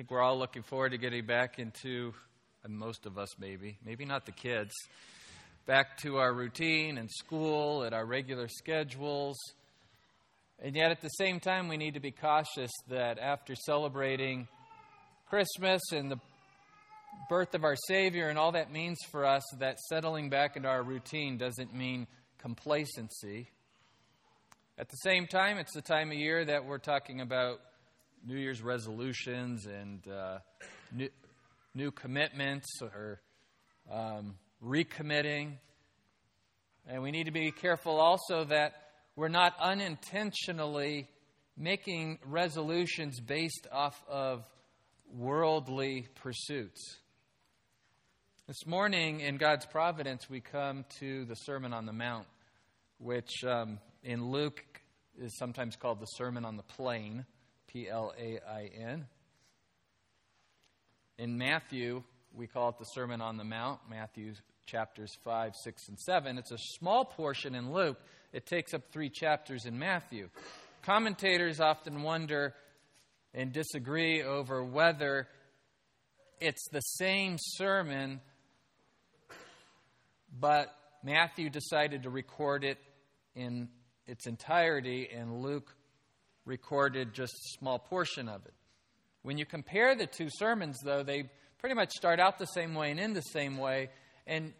[0.00, 2.14] think we're all looking forward to getting back into,
[2.64, 4.72] and most of us maybe, maybe not the kids,
[5.66, 9.36] back to our routine and school and our regular schedules.
[10.58, 14.48] And yet, at the same time, we need to be cautious that after celebrating
[15.28, 16.18] Christmas and the
[17.28, 20.82] birth of our Savior and all that means for us, that settling back into our
[20.82, 22.06] routine doesn't mean
[22.38, 23.50] complacency.
[24.78, 27.60] At the same time, it's the time of year that we're talking about
[28.26, 30.38] New Year's resolutions and uh,
[30.92, 31.08] new,
[31.74, 33.20] new commitments or
[33.90, 35.54] um, recommitting.
[36.86, 38.74] And we need to be careful also that
[39.16, 41.08] we're not unintentionally
[41.56, 44.44] making resolutions based off of
[45.14, 46.98] worldly pursuits.
[48.46, 52.26] This morning, in God's providence, we come to the Sermon on the Mount,
[52.98, 54.62] which um, in Luke
[55.18, 57.24] is sometimes called the Sermon on the Plain.
[57.72, 59.06] P L A I N.
[61.18, 62.02] In Matthew,
[62.34, 64.32] we call it the Sermon on the Mount, Matthew
[64.66, 66.38] chapters 5, 6, and 7.
[66.38, 67.98] It's a small portion in Luke.
[68.32, 70.30] It takes up three chapters in Matthew.
[70.82, 72.54] Commentators often wonder
[73.34, 75.28] and disagree over whether
[76.40, 78.20] it's the same sermon,
[80.38, 82.78] but Matthew decided to record it
[83.36, 83.68] in
[84.06, 85.72] its entirety, and Luke
[86.44, 88.54] recorded just a small portion of it.
[89.22, 92.90] When you compare the two sermons, though, they pretty much start out the same way
[92.90, 93.90] and end the same way,
[94.26, 94.54] and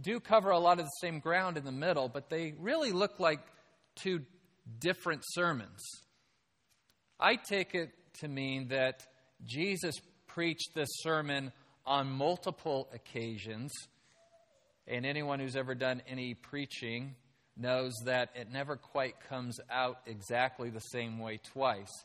[0.00, 3.18] do cover a lot of the same ground in the middle, but they really look
[3.18, 3.40] like
[3.94, 4.20] two
[4.78, 5.80] different sermons.
[7.18, 9.06] I take it to mean that
[9.44, 9.96] Jesus
[10.26, 11.52] preached this sermon
[11.84, 13.72] on multiple occasions,
[14.86, 17.14] and anyone who's ever done any preaching
[17.56, 22.04] knows that it never quite comes out exactly the same way twice.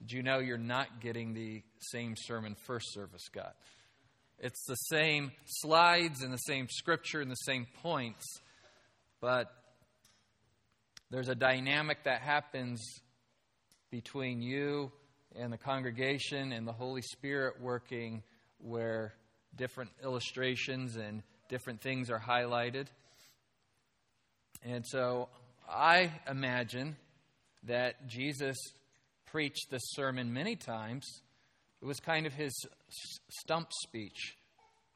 [0.00, 3.54] Did you know you're not getting the same sermon first service got?
[4.38, 8.24] It's the same slides and the same scripture and the same points,
[9.20, 9.52] but
[11.10, 12.82] there's a dynamic that happens
[13.90, 14.90] between you
[15.36, 18.22] and the congregation and the Holy Spirit working
[18.58, 19.14] where
[19.54, 22.86] different illustrations and different things are highlighted.
[24.64, 25.28] And so
[25.68, 26.96] I imagine
[27.64, 28.56] that Jesus
[29.26, 31.04] preached this sermon many times.
[31.80, 32.52] It was kind of his
[33.40, 34.36] stump speech,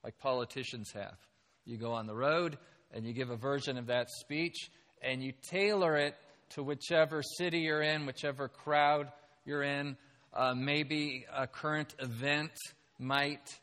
[0.05, 1.17] like politicians have.
[1.65, 2.59] You go on the road
[2.93, 4.71] and you give a version of that speech
[5.03, 6.15] and you tailor it
[6.51, 9.11] to whichever city you're in, whichever crowd
[9.45, 9.97] you're in.
[10.33, 12.53] Uh, maybe a current event
[12.99, 13.59] might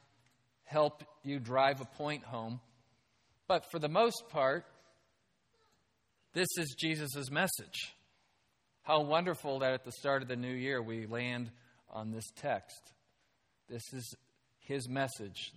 [0.66, 2.60] help you drive a point home.
[3.48, 4.66] But for the most part,
[6.34, 7.94] this is Jesus' message.
[8.82, 11.52] How wonderful that at the start of the new year we land
[11.90, 12.92] on this text.
[13.70, 14.16] This is
[14.60, 15.52] his message.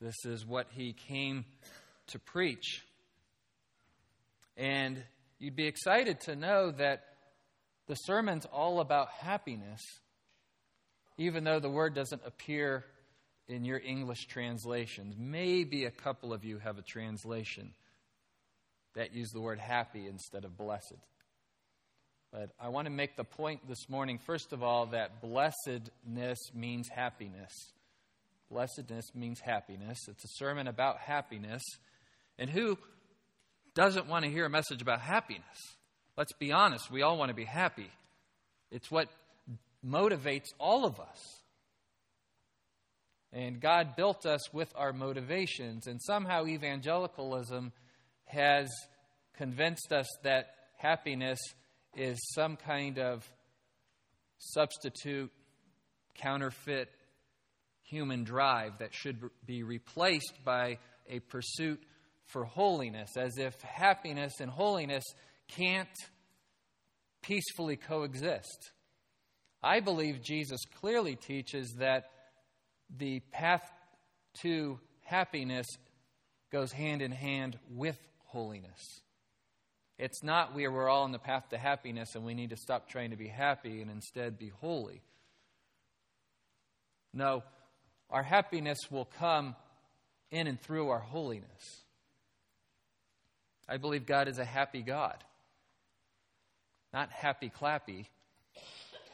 [0.00, 1.44] This is what he came
[2.08, 2.82] to preach.
[4.56, 5.02] And
[5.38, 7.04] you'd be excited to know that
[7.88, 9.80] the sermon's all about happiness,
[11.18, 12.84] even though the word doesn't appear
[13.48, 15.16] in your English translations.
[15.18, 17.74] Maybe a couple of you have a translation
[18.94, 20.96] that use the word happy instead of blessed.
[22.32, 26.88] But I want to make the point this morning, first of all, that blessedness means
[26.88, 27.52] happiness.
[28.50, 29.98] Blessedness means happiness.
[30.08, 31.62] It's a sermon about happiness.
[32.38, 32.78] And who
[33.74, 35.44] doesn't want to hear a message about happiness?
[36.16, 37.90] Let's be honest, we all want to be happy.
[38.70, 39.08] It's what
[39.84, 41.40] motivates all of us.
[43.32, 45.86] And God built us with our motivations.
[45.86, 47.72] And somehow evangelicalism
[48.30, 48.68] has
[49.36, 51.38] convinced us that happiness
[51.96, 53.28] is some kind of
[54.38, 55.30] substitute,
[56.14, 56.88] counterfeit
[57.82, 61.82] human drive that should be replaced by a pursuit
[62.26, 65.04] for holiness, as if happiness and holiness
[65.48, 65.88] can't
[67.22, 68.70] peacefully coexist.
[69.62, 72.04] I believe Jesus clearly teaches that
[72.96, 73.68] the path
[74.42, 75.66] to happiness
[76.50, 77.98] goes hand in hand with
[78.30, 79.00] holiness.
[79.98, 82.88] It's not we we're all on the path to happiness and we need to stop
[82.88, 85.02] trying to be happy and instead be holy.
[87.12, 87.42] No,
[88.08, 89.54] our happiness will come
[90.30, 91.82] in and through our holiness.
[93.68, 95.22] I believe God is a happy God.
[96.92, 98.06] Not happy clappy.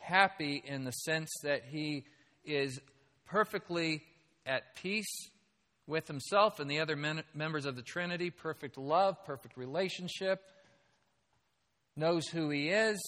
[0.01, 2.05] Happy in the sense that He
[2.45, 2.81] is
[3.27, 4.03] perfectly
[4.47, 5.31] at peace
[5.87, 10.43] with himself and the other men, members of the Trinity, perfect love, perfect relationship,
[11.97, 12.99] knows who he is,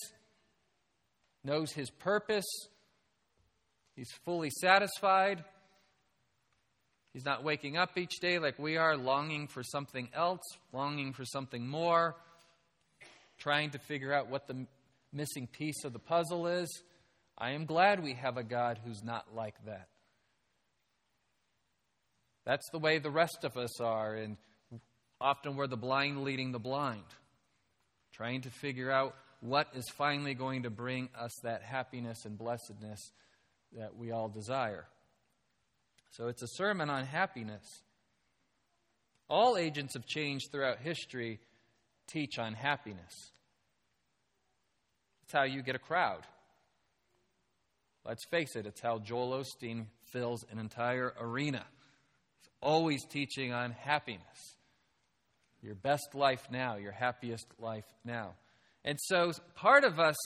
[1.45, 2.47] knows his purpose,
[3.99, 5.43] He's fully satisfied.
[7.13, 10.43] He's not waking up each day like we are, longing for something else,
[10.73, 12.15] longing for something more,
[13.39, 14.67] trying to figure out what the
[15.13, 16.69] missing piece of the puzzle is.
[17.37, 19.89] I am glad we have a God who's not like that.
[22.49, 24.39] That's the way the rest of us are, and
[25.21, 27.05] often we're the blind leading the blind,
[28.15, 33.12] trying to figure out what is finally going to bring us that happiness and blessedness
[33.77, 34.87] that we all desire.
[36.12, 37.83] So it's a sermon on happiness.
[39.29, 41.41] All agents of change throughout history
[42.06, 43.12] teach on happiness.
[45.25, 46.23] It's how you get a crowd.
[48.06, 51.67] Let's face it, it's how Joel Osteen fills an entire arena.
[52.61, 54.57] Always teaching on happiness.
[55.63, 58.35] Your best life now, your happiest life now.
[58.85, 60.17] And so part of us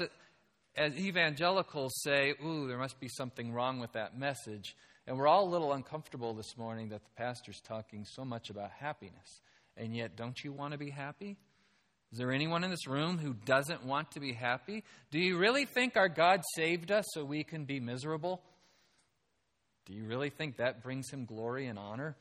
[0.76, 4.76] as evangelicals say, ooh, there must be something wrong with that message.
[5.06, 8.70] And we're all a little uncomfortable this morning that the pastor's talking so much about
[8.70, 9.40] happiness.
[9.76, 11.36] And yet, don't you want to be happy?
[12.12, 14.84] Is there anyone in this room who doesn't want to be happy?
[15.10, 18.42] Do you really think our God saved us so we can be miserable?
[19.86, 22.16] Do you really think that brings him glory and honor?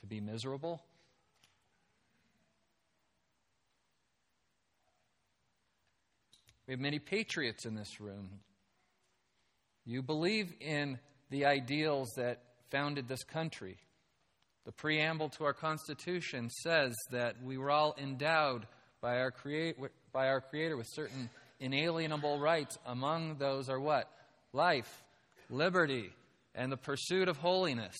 [0.00, 0.82] To be miserable?
[6.66, 8.28] We have many patriots in this room.
[9.84, 10.98] You believe in
[11.30, 13.78] the ideals that founded this country.
[14.64, 18.66] The preamble to our Constitution says that we were all endowed
[19.00, 19.76] by our, create,
[20.12, 21.30] by our Creator with certain
[21.60, 22.76] inalienable rights.
[22.84, 24.10] Among those are what?
[24.52, 25.04] Life,
[25.50, 26.12] liberty,
[26.54, 27.96] and the pursuit of holiness.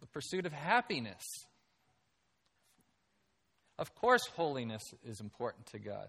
[0.00, 1.22] The pursuit of happiness.
[3.78, 6.08] Of course, holiness is important to God.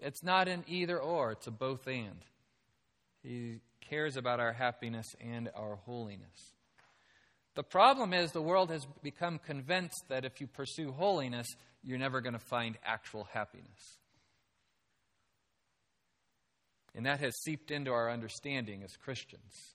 [0.00, 2.24] It's not an either or, it's a both and.
[3.22, 6.52] He cares about our happiness and our holiness.
[7.54, 11.46] The problem is the world has become convinced that if you pursue holiness,
[11.84, 13.98] you're never going to find actual happiness.
[16.94, 19.74] And that has seeped into our understanding as Christians.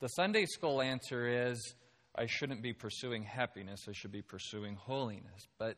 [0.00, 1.74] The Sunday school answer is
[2.14, 5.48] I shouldn't be pursuing happiness, I should be pursuing holiness.
[5.58, 5.76] But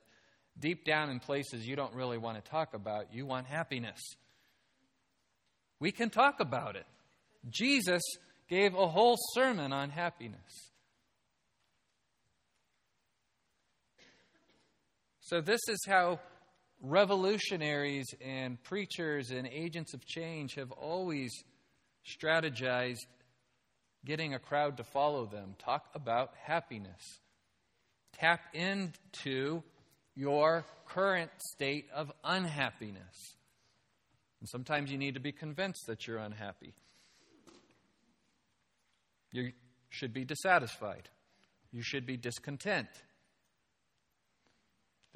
[0.58, 4.00] deep down in places you don't really want to talk about, you want happiness.
[5.80, 6.86] We can talk about it.
[7.48, 8.02] Jesus
[8.48, 10.72] gave a whole sermon on happiness.
[15.20, 16.20] So, this is how
[16.82, 21.32] revolutionaries and preachers and agents of change have always
[22.06, 23.06] strategized
[24.04, 25.54] getting a crowd to follow them.
[25.58, 27.20] Talk about happiness.
[28.12, 29.62] Tap into
[30.14, 33.36] your current state of unhappiness.
[34.40, 36.74] And sometimes you need to be convinced that you're unhappy.
[39.32, 39.52] You
[39.88, 41.08] should be dissatisfied.
[41.72, 42.88] You should be discontent.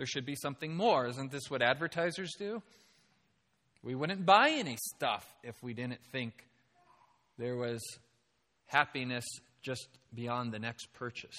[0.03, 1.07] There should be something more.
[1.07, 2.61] Isn't this what advertisers do?
[3.85, 6.33] We wouldn't buy any stuff if we didn't think
[7.39, 7.81] there was
[8.67, 9.25] happiness
[9.63, 11.37] just beyond the next purchase.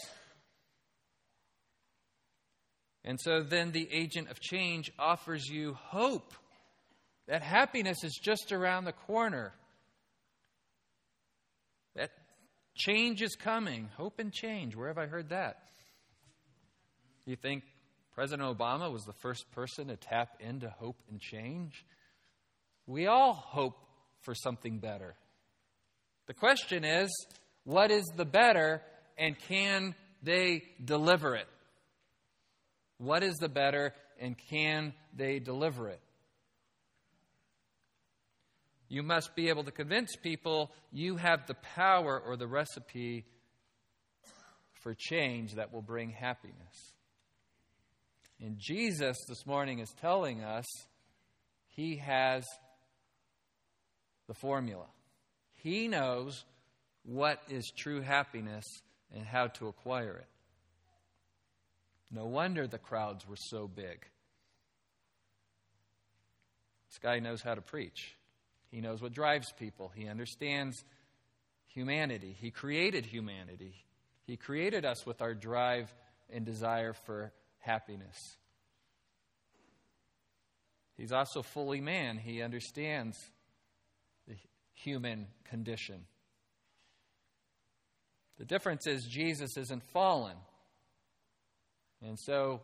[3.04, 6.33] And so then the agent of change offers you hope
[7.27, 9.51] that happiness is just around the corner.
[11.97, 12.11] That
[12.76, 13.90] change is coming.
[13.97, 14.73] Hope and change.
[14.73, 15.57] Where have I heard that?
[17.26, 17.64] You think
[18.16, 21.84] President Obama was the first person to tap into hope and change?
[22.86, 23.78] We all hope
[24.22, 25.16] for something better.
[26.28, 27.10] The question is
[27.64, 28.82] what is the better
[29.18, 31.48] and can they deliver it?
[32.98, 36.00] What is the better and can they deliver it?
[38.90, 43.26] You must be able to convince people you have the power or the recipe
[44.84, 46.94] for change that will bring happiness.
[48.44, 50.66] And Jesus this morning is telling us
[51.69, 52.45] he has
[54.28, 54.83] the formula.
[55.56, 56.44] He knows
[57.06, 58.66] what is true happiness
[59.16, 60.28] and how to acquire it.
[62.12, 64.06] No wonder the crowds were so big.
[66.90, 68.14] This guy knows how to preach.
[68.71, 69.90] He knows what drives people.
[69.95, 70.83] He understands
[71.68, 72.35] humanity.
[72.42, 73.85] He created humanity.
[74.28, 75.94] He created us with our drive
[76.30, 77.31] and desire for
[77.64, 78.18] happiness.
[80.98, 82.18] He's also fully man.
[82.18, 83.18] He understands
[84.28, 84.36] the
[84.74, 86.06] human condition.
[88.38, 90.36] The difference is Jesus isn't fallen.
[92.02, 92.62] And so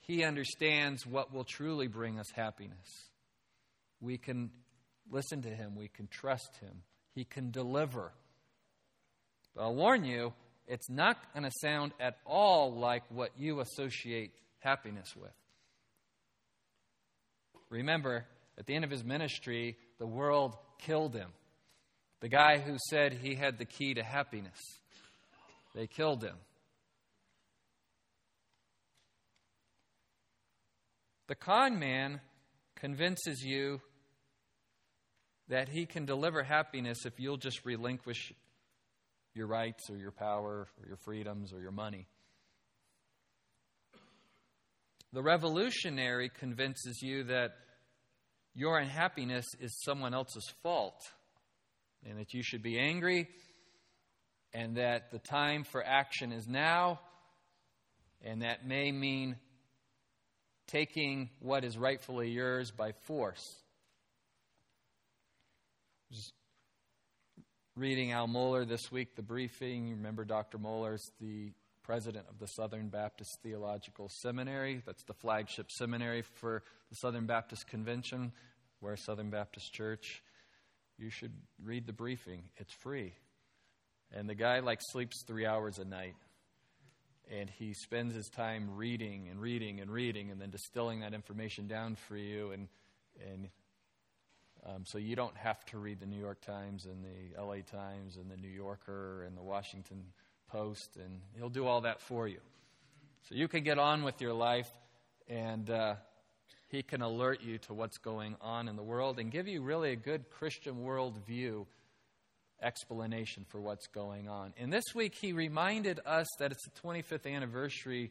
[0.00, 3.10] he understands what will truly bring us happiness.
[4.00, 4.50] We can
[5.10, 6.82] listen to him, we can trust him,
[7.14, 8.12] he can deliver.
[9.54, 10.32] But I'll warn you,
[10.66, 15.32] it's not going to sound at all like what you associate happiness with.
[17.68, 18.26] Remember,
[18.58, 21.30] at the end of his ministry, the world killed him.
[22.20, 24.58] The guy who said he had the key to happiness,
[25.74, 26.36] they killed him.
[31.28, 32.20] The con man
[32.76, 33.80] convinces you
[35.48, 38.32] that he can deliver happiness if you'll just relinquish
[39.34, 42.06] your rights or your power or your freedoms or your money.
[45.12, 47.52] The revolutionary convinces you that
[48.54, 51.00] your unhappiness is someone else's fault
[52.06, 53.28] and that you should be angry
[54.54, 57.00] and that the time for action is now
[58.22, 59.36] and that may mean
[60.66, 63.56] taking what is rightfully yours by force.
[67.74, 69.88] Reading Al Mohler this week, the briefing.
[69.88, 70.58] You remember Dr.
[70.58, 71.52] Mohler's the
[71.82, 74.82] president of the Southern Baptist Theological Seminary.
[74.84, 78.32] That's the flagship seminary for the Southern Baptist Convention.
[78.82, 80.22] We're a Southern Baptist church.
[80.98, 81.32] You should
[81.64, 82.42] read the briefing.
[82.58, 83.14] It's free.
[84.14, 86.16] And the guy like sleeps three hours a night
[87.30, 91.68] and he spends his time reading and reading and reading and then distilling that information
[91.68, 92.68] down for you and
[93.32, 93.48] and
[94.66, 98.16] um, so you don't have to read the New York Times and the LA Times
[98.16, 100.04] and the New Yorker and the Washington
[100.48, 102.40] Post and he'll do all that for you
[103.28, 104.70] so you can get on with your life
[105.28, 105.94] and uh,
[106.68, 109.92] he can alert you to what's going on in the world and give you really
[109.92, 111.66] a good Christian worldview
[112.62, 114.54] explanation for what's going on.
[114.58, 118.10] And this week, he reminded us that it's the 25th anniversary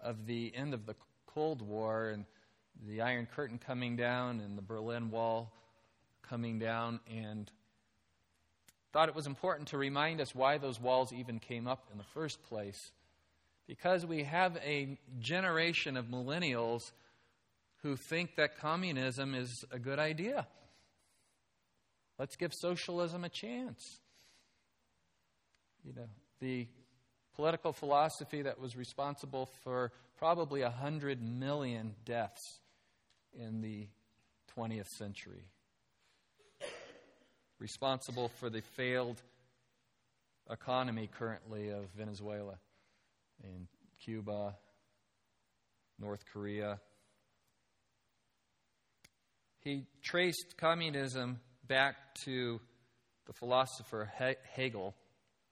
[0.00, 0.94] of the end of the
[1.26, 2.24] Cold War and
[2.86, 5.52] the Iron Curtain coming down and the Berlin Wall
[6.32, 7.52] coming down, and
[8.90, 12.04] thought it was important to remind us why those walls even came up in the
[12.14, 12.90] first place.
[13.66, 16.92] Because we have a generation of millennials
[17.82, 20.46] who think that communism is a good idea.
[22.18, 23.98] Let's give socialism a chance.
[25.84, 26.08] You know,
[26.40, 26.66] the
[27.36, 32.60] political philosophy that was responsible for probably 100 million deaths
[33.38, 33.88] in the
[34.56, 35.44] 20th century,
[37.62, 39.22] responsible for the failed
[40.50, 42.58] economy currently of Venezuela
[43.44, 43.68] and
[44.04, 44.56] Cuba,
[46.00, 46.80] North Korea.
[49.60, 51.38] He traced communism
[51.68, 52.60] back to
[53.26, 54.10] the philosopher
[54.56, 54.96] Hegel,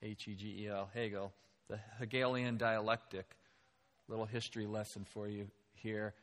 [0.03, 1.31] H E G E L, Hegel,
[1.69, 3.25] the Hegelian dialectic.
[4.09, 6.13] Little history lesson for you here.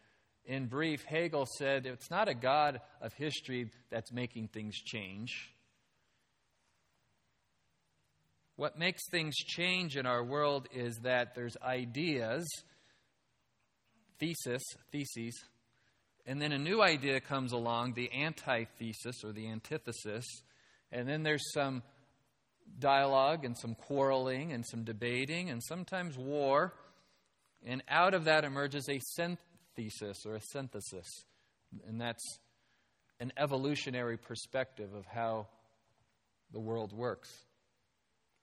[0.45, 5.55] In brief, Hegel said it's not a God of history that's making things change.
[8.59, 12.45] What makes things change in our world is that there's ideas,
[14.19, 15.45] thesis, theses,
[16.27, 20.25] and then a new idea comes along, the antithesis or the antithesis,
[20.91, 21.85] and then there's some
[22.81, 26.75] dialogue and some quarreling and some debating and sometimes war.
[27.65, 31.07] And out of that emerges a synthesis or a synthesis.
[31.87, 32.41] And that's
[33.21, 35.47] an evolutionary perspective of how
[36.51, 37.31] the world works.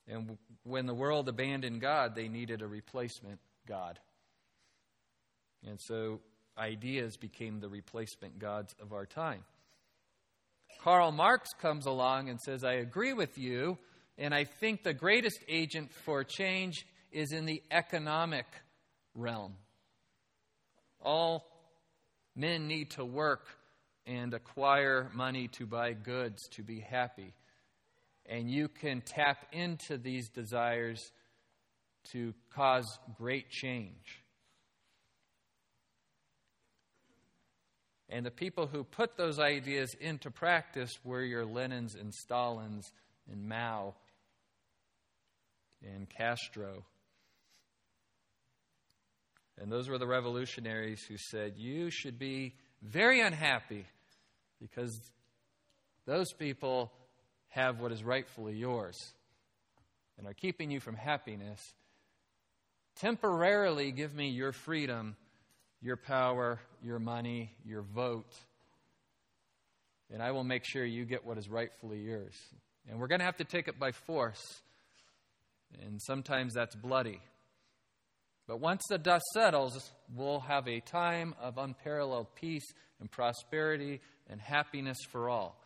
[0.08, 4.00] And when the world abandoned God, they needed a replacement God.
[5.66, 6.22] And so
[6.58, 9.44] ideas became the replacement gods of our time.
[10.82, 13.78] Karl Marx comes along and says, I agree with you,
[14.18, 18.46] and I think the greatest agent for change is in the economic
[19.16, 19.56] realm.
[21.02, 21.48] All
[22.36, 23.48] men need to work
[24.06, 27.34] and acquire money to buy goods to be happy.
[28.28, 31.12] And you can tap into these desires
[32.12, 34.24] to cause great change.
[38.10, 42.92] And the people who put those ideas into practice were your Lenins and Stalins
[43.32, 43.96] and Mao
[45.84, 46.84] and Castro.
[49.60, 53.86] And those were the revolutionaries who said, You should be very unhappy
[54.62, 55.00] because
[56.06, 56.92] those people
[57.56, 59.14] have what is rightfully yours
[60.18, 61.74] and are keeping you from happiness.
[62.98, 65.16] Temporarily give me your freedom
[65.86, 68.34] your power, your money, your vote,
[70.12, 72.36] and I will make sure you get what is rightfully yours.
[72.90, 74.62] And we're going to have to take it by force.
[75.84, 77.22] And sometimes that's bloody.
[78.48, 82.66] But once the dust settles, we'll have a time of unparalleled peace
[83.00, 85.60] and prosperity and happiness for all.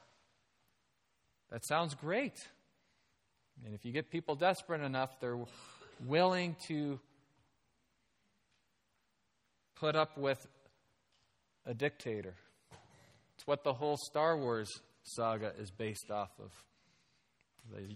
[1.51, 2.35] That sounds great.
[3.65, 5.39] And if you get people desperate enough, they're
[6.05, 6.99] willing to
[9.75, 10.45] put up with
[11.65, 12.35] a dictator.
[13.35, 14.69] It's what the whole Star Wars
[15.03, 16.51] saga is based off of.
[17.71, 17.95] The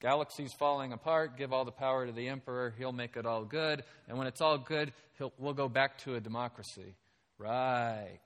[0.00, 3.82] galaxy's falling apart, give all the power to the emperor, he'll make it all good,
[4.08, 4.92] and when it's all good,
[5.38, 6.94] we'll go back to a democracy.
[7.38, 8.20] Right.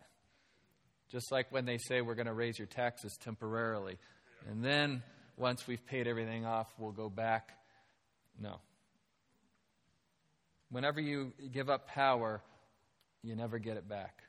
[1.10, 3.96] Just like when they say we're going to raise your taxes temporarily.
[4.48, 5.02] And then
[5.36, 7.52] once we've paid everything off, we'll go back.
[8.40, 8.56] No.
[10.70, 12.42] Whenever you give up power,
[13.22, 14.22] you never get it back.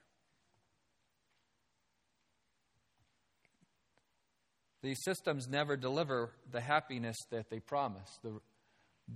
[4.81, 8.17] These systems never deliver the happiness that they promise.
[8.23, 8.39] The,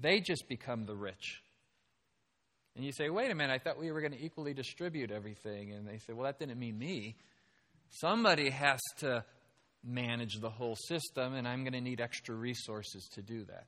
[0.01, 1.41] they just become the rich.
[2.75, 5.71] And you say, wait a minute, I thought we were going to equally distribute everything.
[5.71, 7.15] And they say, well, that didn't mean me.
[7.89, 9.23] Somebody has to
[9.83, 13.65] manage the whole system, and I'm going to need extra resources to do that.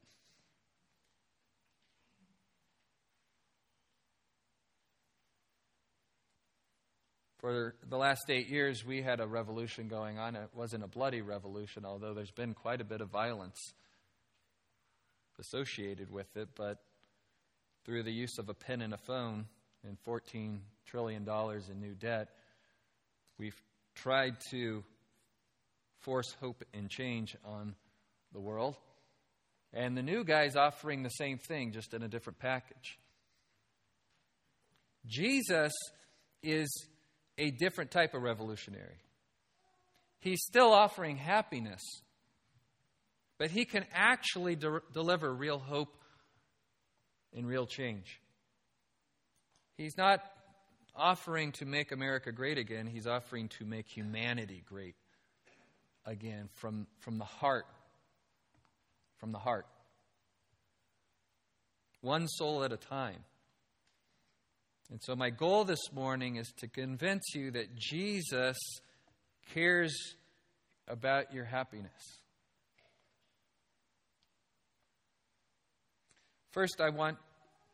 [7.46, 10.36] For the last eight years, we had a revolution going on.
[10.36, 13.60] It wasn't a bloody revolution, although there's been quite a bit of violence
[15.40, 16.50] associated with it.
[16.56, 16.80] But
[17.86, 19.46] through the use of a pen and a phone
[19.88, 20.58] and $14
[20.88, 21.28] trillion
[21.70, 22.30] in new debt,
[23.38, 23.62] we've
[23.94, 24.84] tried to
[26.06, 27.76] force hope and change on
[28.32, 28.78] the world.
[29.74, 32.98] And the new guy's offering the same thing, just in a different package.
[35.06, 35.74] Jesus
[36.42, 36.70] is
[37.38, 39.02] a different type of revolutionary.
[40.20, 41.82] He's still offering happiness,
[43.38, 45.94] but he can actually de- deliver real hope
[47.34, 48.22] and real change.
[49.78, 50.22] He's not
[50.96, 54.96] offering to make America great again, he's offering to make humanity great
[56.06, 57.66] again from, from the heart.
[59.18, 59.66] From the heart.
[62.02, 63.24] One soul at a time.
[64.92, 68.58] And so, my goal this morning is to convince you that Jesus
[69.52, 69.96] cares
[70.88, 71.92] about your happiness.
[76.52, 77.18] First, I want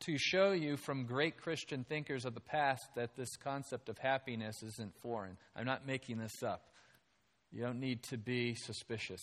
[0.01, 4.63] to show you from great Christian thinkers of the past that this concept of happiness
[4.63, 5.37] isn't foreign.
[5.55, 6.70] I'm not making this up.
[7.51, 9.21] You don't need to be suspicious.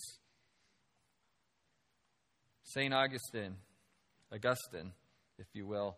[2.63, 2.93] St.
[2.93, 3.57] Augustine,
[4.33, 4.93] Augustine,
[5.39, 5.97] if you will,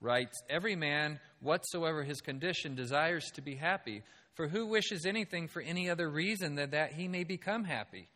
[0.00, 4.02] writes Every man, whatsoever his condition, desires to be happy.
[4.34, 8.08] For who wishes anything for any other reason than that he may become happy?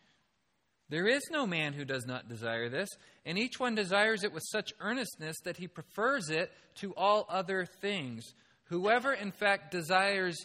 [0.88, 2.88] There is no man who does not desire this,
[3.24, 7.66] and each one desires it with such earnestness that he prefers it to all other
[7.80, 8.24] things.
[8.64, 10.36] Whoever, in fact, desires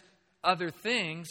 [0.42, 1.28] other things,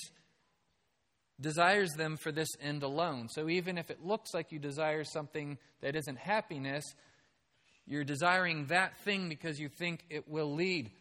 [1.42, 3.28] desires them for this end alone.
[3.30, 6.86] So even if it looks like you desire something that isn't happiness,
[7.86, 10.92] you're desiring that thing because you think it will lead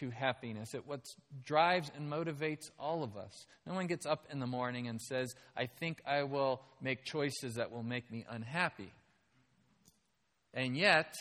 [0.00, 0.74] to happiness.
[0.74, 1.00] It what
[1.44, 3.46] drives and motivates all of us.
[3.66, 7.54] No one gets up in the morning and says, I think I will make choices
[7.54, 8.92] that will make me unhappy.
[10.52, 11.14] And yet,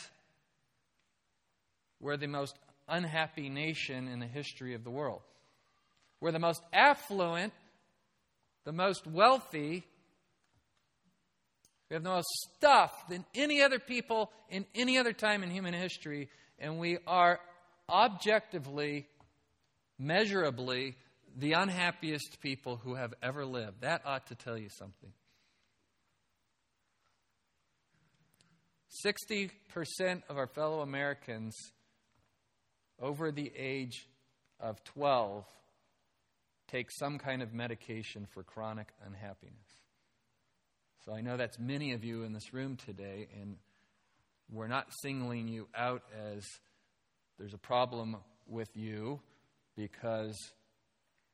[1.99, 2.57] we're the most
[2.88, 5.21] unhappy nation in the history of the world.
[6.19, 7.53] We're the most affluent,
[8.65, 9.86] the most wealthy,
[11.89, 15.73] we have the most stuff than any other people in any other time in human
[15.73, 17.39] history, and we are
[17.88, 19.06] objectively,
[19.99, 20.95] measurably,
[21.38, 23.82] the unhappiest people who have ever lived.
[23.82, 25.12] That ought to tell you something.
[29.06, 29.51] 60%
[30.30, 31.56] of our fellow Americans
[32.99, 34.08] over the age
[34.60, 35.45] of 12
[36.67, 39.56] take some kind of medication for chronic unhappiness.
[41.06, 43.58] So I know that's many of you in this room today, and
[44.51, 46.43] we're not singling you out as
[47.38, 49.19] there's a problem with you
[49.75, 50.36] because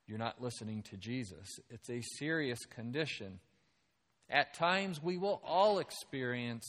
[0.08, 1.48] you're not listening to Jesus.
[1.70, 3.40] It's a serious condition.
[4.30, 6.66] At times, we will all experience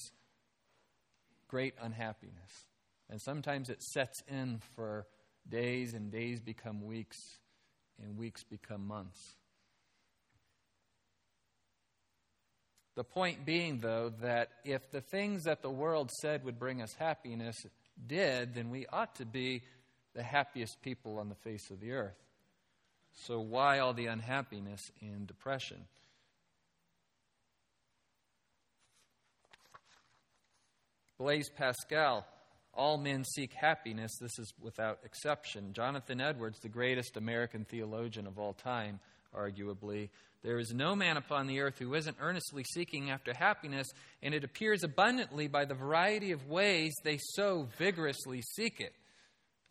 [1.48, 2.51] great unhappiness.
[3.11, 5.07] And sometimes it sets in for
[5.48, 7.18] days, and days become weeks,
[8.02, 9.36] and weeks become months.
[12.94, 16.92] The point being, though, that if the things that the world said would bring us
[16.98, 17.56] happiness
[18.06, 19.62] did, then we ought to be
[20.14, 22.18] the happiest people on the face of the earth.
[23.14, 25.84] So, why all the unhappiness and depression?
[31.18, 32.26] Blaise Pascal
[32.74, 34.12] all men seek happiness.
[34.20, 35.72] This is without exception.
[35.72, 39.00] Jonathan Edwards, the greatest American theologian of all time,
[39.37, 40.08] arguably,
[40.42, 43.87] there is no man upon the earth who isn't earnestly seeking after happiness,
[44.22, 48.92] and it appears abundantly by the variety of ways they so vigorously seek it.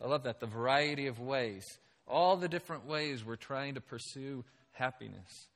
[0.02, 1.64] I love that, the variety of ways.
[2.08, 5.48] All the different ways we're trying to pursue happiness.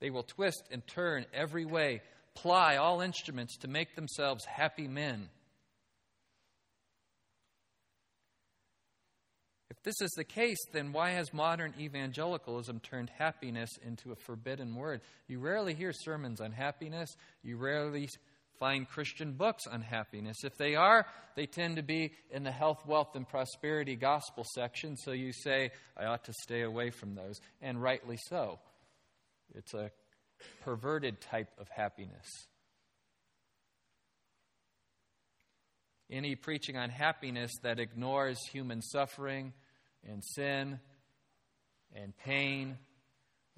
[0.00, 2.00] They will twist and turn every way,
[2.34, 5.28] ply all instruments to make themselves happy men.
[9.68, 14.74] If this is the case, then why has modern evangelicalism turned happiness into a forbidden
[14.76, 15.00] word?
[15.26, 17.16] You rarely hear sermons on happiness.
[17.42, 18.08] You rarely
[18.60, 20.44] find Christian books on happiness.
[20.44, 24.96] If they are, they tend to be in the health, wealth, and prosperity gospel section,
[24.96, 28.58] so you say, I ought to stay away from those, and rightly so.
[29.54, 29.90] It's a
[30.62, 32.26] perverted type of happiness.
[36.10, 39.52] Any preaching on happiness that ignores human suffering
[40.08, 40.78] and sin
[41.94, 42.78] and pain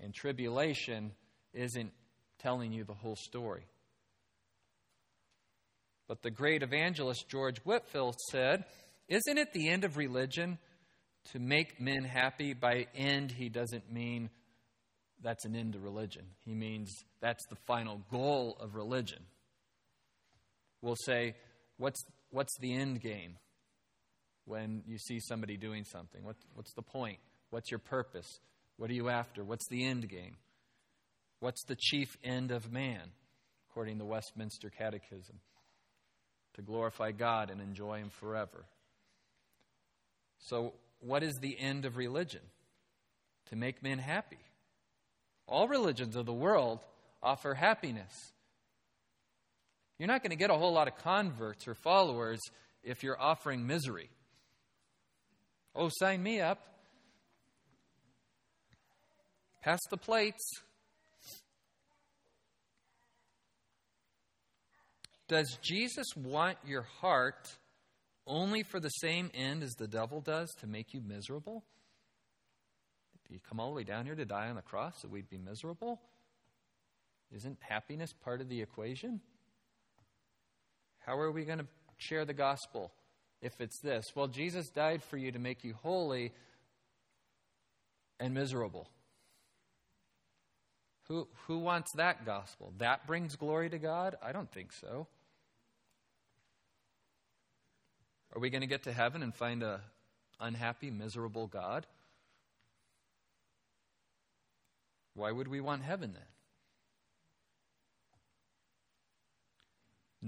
[0.01, 1.13] and tribulation
[1.53, 1.93] isn't
[2.39, 3.67] telling you the whole story.
[6.07, 8.65] But the great evangelist George Whitefield said,
[9.09, 10.59] Isn't it the end of religion
[11.33, 12.55] to make men happy?
[12.55, 14.31] By end, he doesn't mean
[15.23, 16.25] that's an end to religion.
[16.45, 19.23] He means that's the final goal of religion.
[20.81, 21.35] We'll say,
[21.77, 23.37] What's, what's the end game
[24.45, 26.25] when you see somebody doing something?
[26.25, 27.19] What, what's the point?
[27.51, 28.41] What's your purpose?
[28.77, 29.45] What are you after?
[29.45, 30.37] What's the end game?
[31.41, 33.13] What's the chief end of man,
[33.71, 35.41] according to the Westminster Catechism?
[36.59, 38.65] to glorify God and enjoy Him forever.
[40.41, 42.41] So, what is the end of religion?
[43.51, 44.41] To make men happy.
[45.47, 46.85] All religions of the world
[47.23, 48.33] offer happiness.
[49.99, 52.41] You're not going to get a whole lot of converts or followers
[52.83, 54.11] if you're offering misery.
[55.75, 56.61] Oh, sign me up.
[59.63, 60.63] Pass the plates.
[65.29, 67.49] Does Jesus want your heart
[68.27, 71.65] only for the same end as the devil does to make you miserable?
[73.27, 75.29] Did he come all the way down here to die on the cross so we'd
[75.29, 76.01] be miserable?
[77.31, 79.21] Isn't happiness part of the equation?
[81.09, 81.67] How are we going to
[81.97, 82.93] share the gospel
[83.41, 84.05] if it's this?
[84.15, 86.33] Well, Jesus died for you to make you holy
[88.21, 88.91] and miserable.
[91.05, 92.75] Who, who wants that gospel?
[92.77, 94.17] That brings glory to God?
[94.23, 95.07] I don't think so.
[98.35, 99.81] Are we going to get to heaven and find a
[100.39, 101.87] unhappy, miserable God?
[105.15, 106.38] Why would we want heaven then?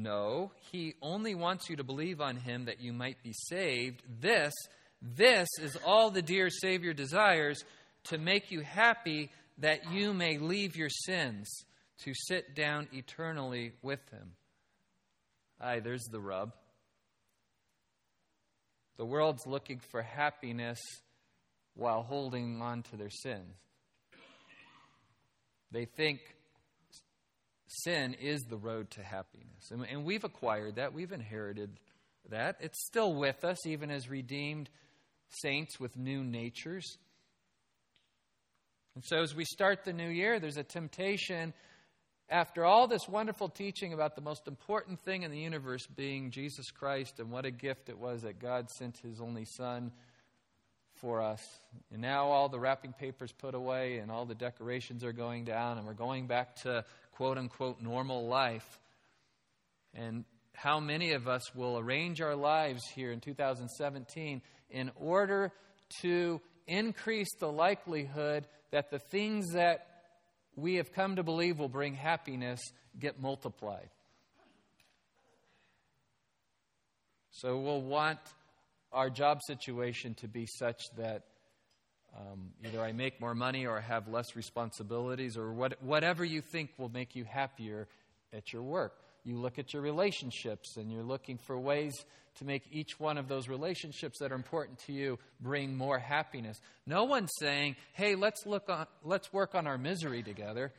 [0.02, 4.02] No, he only wants you to believe on him that you might be saved.
[4.20, 4.54] This,
[5.02, 7.62] this is all the dear Savior desires
[8.04, 11.50] to make you happy that you may leave your sins
[12.04, 14.32] to sit down eternally with him.
[15.60, 16.54] Aye, there's the rub.
[18.96, 20.80] The world's looking for happiness
[21.74, 23.54] while holding on to their sins.
[25.70, 26.20] They think
[27.70, 29.70] sin is the road to happiness.
[29.70, 31.78] And, and, we've acquired that, we've inherited
[32.28, 32.56] that.
[32.60, 34.68] It's still with us, even as redeemed
[35.28, 36.98] saints with new natures.
[38.96, 41.54] And so, as we start the new year, there's a temptation
[42.28, 46.70] after all this wonderful teaching about the most important thing in the universe being Jesus
[46.70, 49.92] Christ and what a gift it was that God sent his only Son
[51.00, 51.42] for us.
[51.92, 55.78] And now all the wrapping papers put away and all the decorations are going down
[55.78, 56.84] and we're going back to
[57.20, 58.80] quote unquote normal life.
[59.92, 65.52] And how many of us will arrange our lives here in 2017 in order
[66.00, 69.86] to increase the likelihood that the things that
[70.56, 72.58] we have come to believe will bring happiness
[72.98, 73.90] get multiplied.
[77.32, 78.20] So we'll want
[78.94, 81.24] our job situation to be such that
[82.16, 86.40] um, either I make more money or I have less responsibilities or what, whatever you
[86.40, 87.88] think will make you happier
[88.32, 88.94] at your work.
[89.24, 92.04] You look at your relationships and you're looking for ways
[92.38, 96.60] to make each one of those relationships that are important to you bring more happiness.
[96.86, 100.72] No one's saying, "Hey, let's look on let's work on our misery together."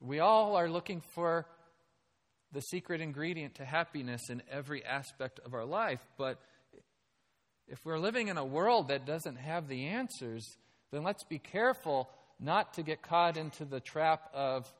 [0.00, 1.46] We all are looking for
[2.52, 6.40] the secret ingredient to happiness in every aspect of our life, but
[7.70, 10.44] if we're living in a world that doesn't have the answers,
[10.90, 14.70] then let's be careful not to get caught into the trap of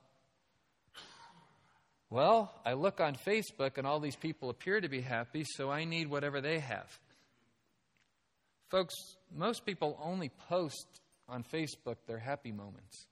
[2.10, 5.84] Well, I look on Facebook and all these people appear to be happy, so I
[5.84, 6.98] need whatever they have.
[8.68, 8.94] Folks,
[9.32, 10.86] most people only post
[11.28, 13.06] on Facebook their happy moments,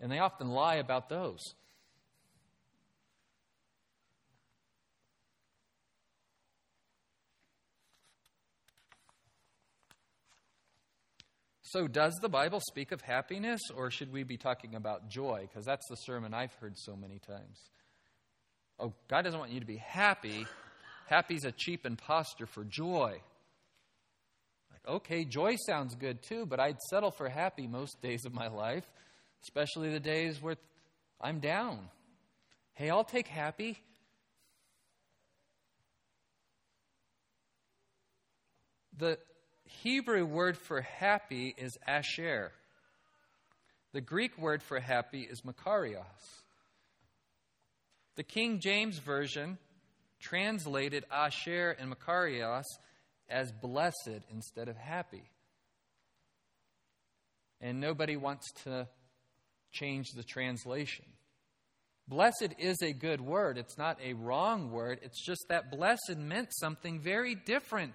[0.00, 1.40] and they often lie about those.
[11.72, 15.48] So, does the Bible speak of happiness, or should we be talking about joy?
[15.48, 17.70] Because that's the sermon I've heard so many times.
[18.78, 20.46] Oh, God doesn't want you to be happy.
[21.06, 23.22] Happy is a cheap impostor for joy.
[24.70, 28.48] Like, okay, joy sounds good too, but I'd settle for happy most days of my
[28.48, 28.84] life,
[29.42, 30.56] especially the days where
[31.22, 31.88] I'm down.
[32.74, 33.78] Hey, I'll take happy.
[38.98, 39.18] The
[39.80, 42.52] Hebrew word for happy is asher.
[43.92, 46.04] The Greek word for happy is makarios.
[48.16, 49.58] The King James Version
[50.20, 52.64] translated asher and makarios
[53.28, 55.24] as blessed instead of happy.
[57.60, 58.88] And nobody wants to
[59.72, 61.06] change the translation.
[62.08, 63.56] Blessed is a good word.
[63.56, 64.98] It's not a wrong word.
[65.02, 67.92] It's just that blessed meant something very different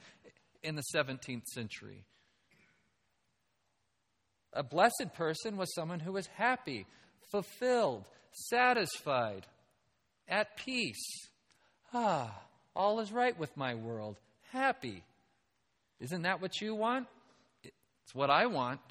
[0.68, 2.04] in the 17th century.
[4.52, 6.86] A blessed person was someone who was happy,
[7.32, 9.48] fulfilled, satisfied,
[10.28, 11.30] at peace.
[11.94, 12.38] Ah,
[12.76, 14.20] all is right with my world.
[14.52, 15.04] Happy.
[16.02, 17.08] Isn't that what you want?
[17.64, 18.82] It's what I want.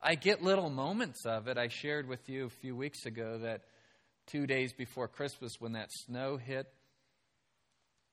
[0.00, 1.58] I get little moments of it.
[1.58, 3.62] I shared with you a few weeks ago that
[4.26, 6.72] two days before Christmas, when that snow hit,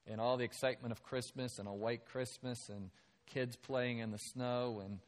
[0.08, 2.90] and all the excitement of Christmas and a white Christmas and
[3.26, 4.82] kids playing in the snow.
[4.84, 5.00] And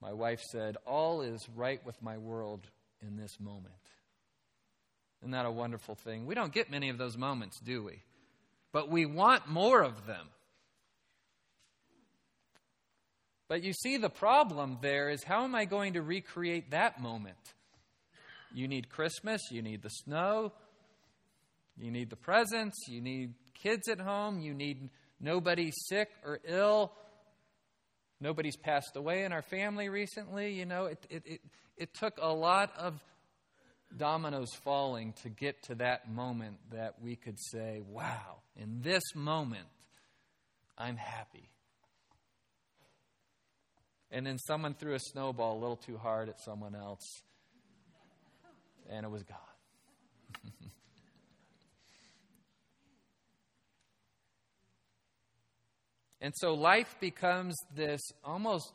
[0.00, 2.66] my wife said, All is right with my world
[3.06, 3.74] in this moment.
[5.22, 6.26] Isn't that a wonderful thing?
[6.26, 8.02] We don't get many of those moments, do we?
[8.72, 10.28] But we want more of them.
[13.48, 17.36] But you see, the problem there is how am I going to recreate that moment?
[18.52, 20.52] You need Christmas, you need the snow,
[21.78, 24.90] you need the presents, you need kids at home, you need
[25.20, 26.92] nobody sick or ill.
[28.20, 30.54] Nobody's passed away in our family recently.
[30.54, 31.40] You know, it, it, it,
[31.76, 32.94] it took a lot of
[33.94, 39.66] dominoes falling to get to that moment that we could say, wow, in this moment,
[40.78, 41.48] I'm happy.
[44.10, 47.22] And then someone threw a snowball a little too hard at someone else,
[48.88, 49.38] and it was gone.
[56.20, 58.72] And so life becomes this almost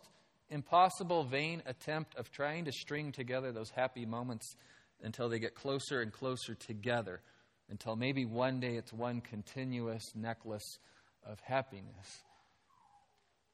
[0.49, 4.56] impossible, vain attempt of trying to string together those happy moments
[5.01, 7.21] until they get closer and closer together,
[7.69, 10.77] until maybe one day it's one continuous necklace
[11.25, 12.23] of happiness.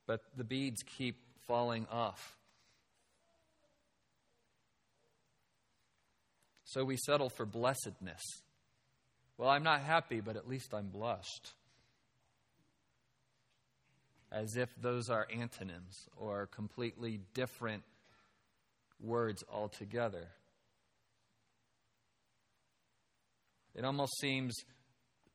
[0.05, 2.35] But the beads keep falling off.
[6.65, 8.21] So we settle for blessedness.
[9.37, 11.53] Well, I'm not happy, but at least I'm blessed
[14.31, 17.83] as if those are antonyms or completely different
[18.99, 20.27] words altogether.
[23.75, 24.55] It almost seems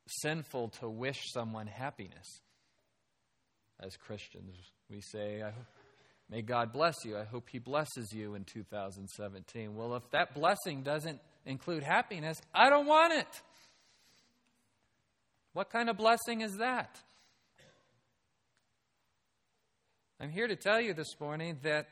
[0.07, 2.41] sinful to wish someone happiness.
[3.81, 4.57] As Christians,
[4.91, 5.43] we say,
[6.33, 7.19] May God bless you.
[7.19, 9.75] I hope He blesses you in 2017.
[9.75, 13.43] Well, if that blessing doesn't include happiness, I don't want it.
[15.53, 16.99] What kind of blessing is that?
[20.23, 21.89] I'm here to tell you this morning that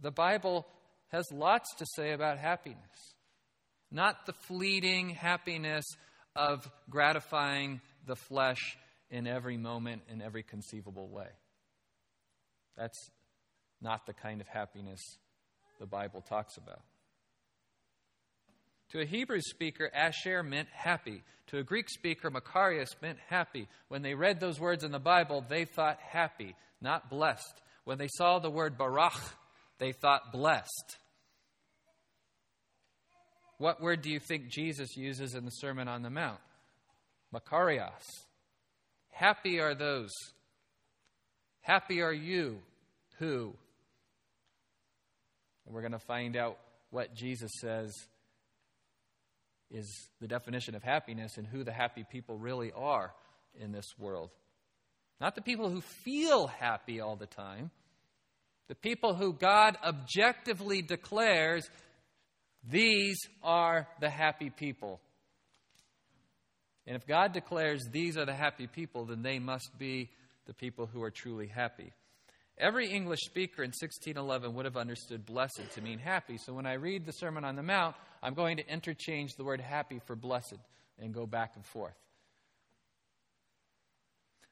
[0.00, 0.66] the Bible
[1.08, 2.78] has lots to say about happiness.
[3.90, 5.84] Not the fleeting happiness
[6.34, 8.78] of gratifying the flesh
[9.10, 11.28] in every moment, in every conceivable way.
[12.74, 13.10] That's
[13.82, 15.02] not the kind of happiness
[15.78, 16.80] the Bible talks about.
[18.92, 21.22] To a Hebrew speaker, Asher meant happy.
[21.48, 23.68] To a Greek speaker, Makarios meant happy.
[23.88, 27.62] When they read those words in the Bible, they thought happy, not blessed.
[27.84, 29.14] When they saw the word Barak,
[29.78, 30.96] they thought blessed.
[33.58, 36.38] What word do you think Jesus uses in the Sermon on the Mount?
[37.34, 37.90] Makarios.
[39.10, 40.12] Happy are those.
[41.60, 42.58] Happy are you
[43.18, 43.52] who.
[45.66, 46.56] And we're going to find out
[46.90, 47.92] what Jesus says
[49.70, 53.12] is the definition of happiness and who the happy people really are
[53.60, 54.30] in this world.
[55.20, 57.70] Not the people who feel happy all the time,
[58.68, 61.68] the people who God objectively declares
[62.68, 65.00] these are the happy people.
[66.86, 70.10] And if God declares these are the happy people, then they must be
[70.46, 71.92] the people who are truly happy.
[72.56, 76.38] Every English speaker in 1611 would have understood blessed to mean happy.
[76.38, 79.60] So when I read the Sermon on the Mount, I'm going to interchange the word
[79.60, 80.56] happy for blessed
[80.98, 81.94] and go back and forth.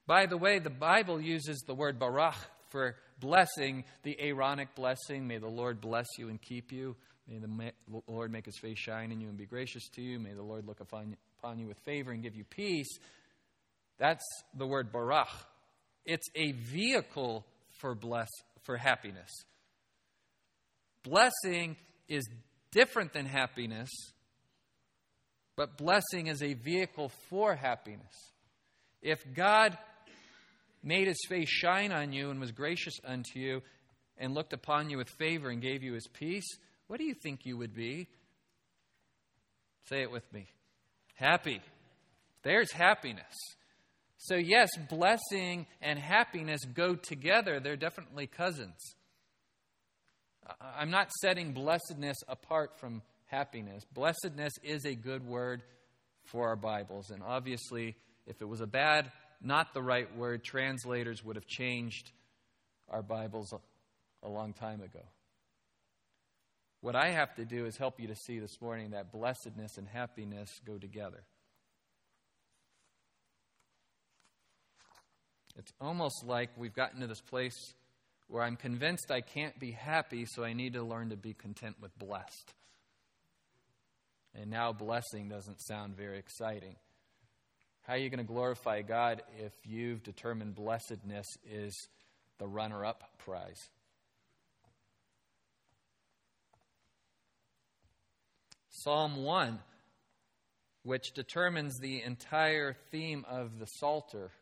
[0.07, 2.37] By the way, the Bible uses the word barak
[2.69, 5.27] for blessing, the Aaronic blessing.
[5.27, 6.97] May the Lord bless you and keep you.
[7.29, 7.73] May the
[8.07, 10.21] Lord make his face shine in you and be gracious to you.
[10.21, 11.17] May the Lord look upon,
[11.59, 12.99] you with favor and give you peace.
[13.99, 15.29] That's the word barak.
[16.05, 17.45] It's a vehicle
[17.81, 18.29] for bless
[18.63, 19.31] for happiness.
[21.03, 21.77] Blessing
[22.09, 22.29] is
[22.71, 23.91] different than happiness,
[25.57, 28.33] but blessing is a vehicle for happiness.
[29.03, 29.77] If God
[30.83, 33.63] made his face shine on you and was gracious unto you
[34.19, 36.47] and looked upon you with favor and gave you his peace,
[36.87, 38.09] what do you think you would be?
[39.89, 40.47] Say it with me.
[41.15, 41.61] Happy.
[42.43, 43.35] There's happiness.
[44.19, 47.61] So, yes, blessing and happiness go together.
[47.61, 48.79] They're definitely cousins.
[50.61, 53.85] I'm not setting blessedness apart from happiness.
[53.93, 55.63] Blessedness is a good word
[56.25, 57.11] for our Bibles.
[57.11, 59.11] And obviously, if it was a bad,
[59.43, 62.11] not the right word, translators would have changed
[62.89, 63.53] our Bibles
[64.23, 65.03] a, long time ago.
[66.81, 69.87] What I have to do is help you to see this morning that blessedness and
[69.87, 71.23] happiness go together.
[75.57, 77.75] It's almost like we've gotten to this place
[78.29, 81.77] where I'm convinced I can't be happy, so I need to learn to be content
[81.81, 82.55] with blessed.
[84.35, 86.77] And now blessing doesn't sound very exciting.
[87.87, 91.89] How are you going to glorify God if you've determined blessedness is
[92.39, 93.69] the runner up prize?
[98.71, 99.61] Psalm 1,
[100.83, 104.33] which determines the entire theme of the Psalter,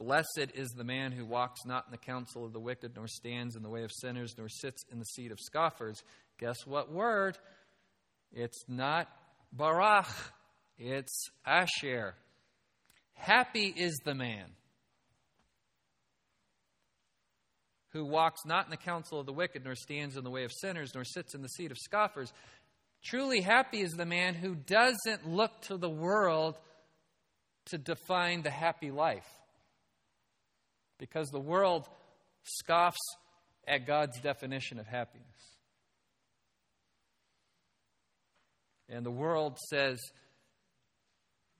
[0.00, 3.54] Blessed is the man who walks not in the counsel of the wicked, nor stands
[3.54, 6.02] in the way of sinners, nor sits in the seat of scoffers.
[6.40, 7.38] Guess what word?
[8.32, 9.08] It's not
[9.52, 10.08] Barak,
[10.78, 12.14] it's Asher.
[13.14, 14.46] Happy is the man
[17.92, 20.52] who walks not in the counsel of the wicked, nor stands in the way of
[20.52, 22.32] sinners, nor sits in the seat of scoffers.
[23.04, 26.56] Truly happy is the man who doesn't look to the world
[27.66, 29.28] to define the happy life
[30.98, 31.88] because the world
[32.44, 33.00] scoffs
[33.66, 35.51] at God's definition of happiness.
[38.92, 39.98] And the world says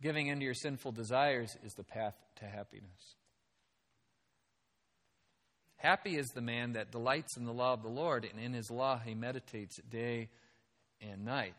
[0.02, 3.16] giving into your sinful desires is the path to happiness.
[5.76, 8.70] Happy is the man that delights in the law of the Lord, and in his
[8.70, 10.28] law he meditates day
[11.00, 11.54] and night.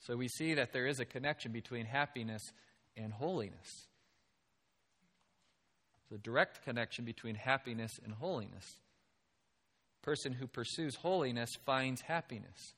[0.00, 2.42] So we see that there is a connection between happiness
[2.96, 3.88] and holiness.
[6.08, 8.66] There's a direct connection between happiness and holiness.
[10.02, 12.74] Person who pursues holiness finds happiness.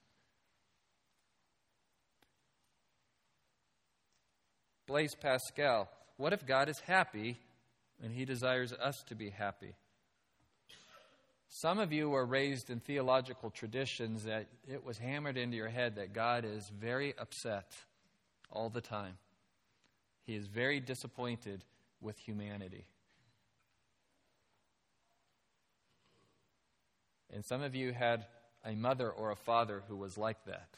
[4.86, 7.38] Blaise Pascal, what if God is happy
[8.02, 9.74] and he desires us to be happy?
[11.48, 15.96] Some of you were raised in theological traditions that it was hammered into your head
[15.96, 17.72] that God is very upset
[18.50, 19.16] all the time.
[20.24, 21.64] He is very disappointed
[22.00, 22.84] with humanity.
[27.32, 28.26] And some of you had
[28.64, 30.68] a mother or a father who was like that.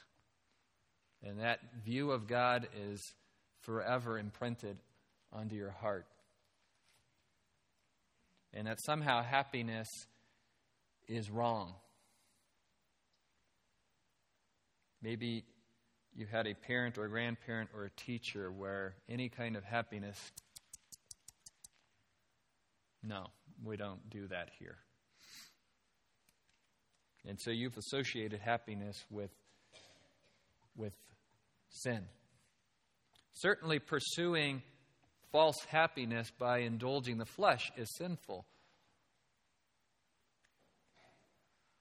[1.23, 3.15] And that view of God is
[3.61, 4.77] forever imprinted
[5.33, 6.07] onto your heart.
[8.55, 9.89] And that somehow happiness
[11.07, 11.75] is wrong.
[15.03, 15.45] Maybe
[16.15, 20.19] you had a parent or a grandparent or a teacher where any kind of happiness,
[23.03, 23.27] no,
[23.65, 24.79] we don't do that here.
[27.27, 29.31] And so you've associated happiness with,
[30.77, 30.95] with
[31.69, 32.07] sin.
[33.41, 34.63] Certainly, pursuing
[35.31, 38.45] false happiness by indulging the flesh is sinful.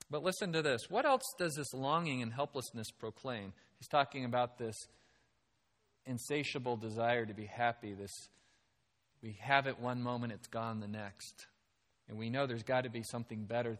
[0.10, 0.82] But listen to this.
[0.89, 3.53] What else does this longing and helplessness proclaim?
[3.80, 4.76] He's talking about this
[6.05, 7.93] insatiable desire to be happy.
[7.93, 8.12] This
[9.24, 11.47] we have it one moment, it's gone the next.
[12.08, 13.80] And we know there's got to be something better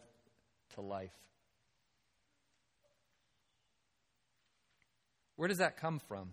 [0.74, 1.12] to life.
[5.36, 6.30] Where does that come from?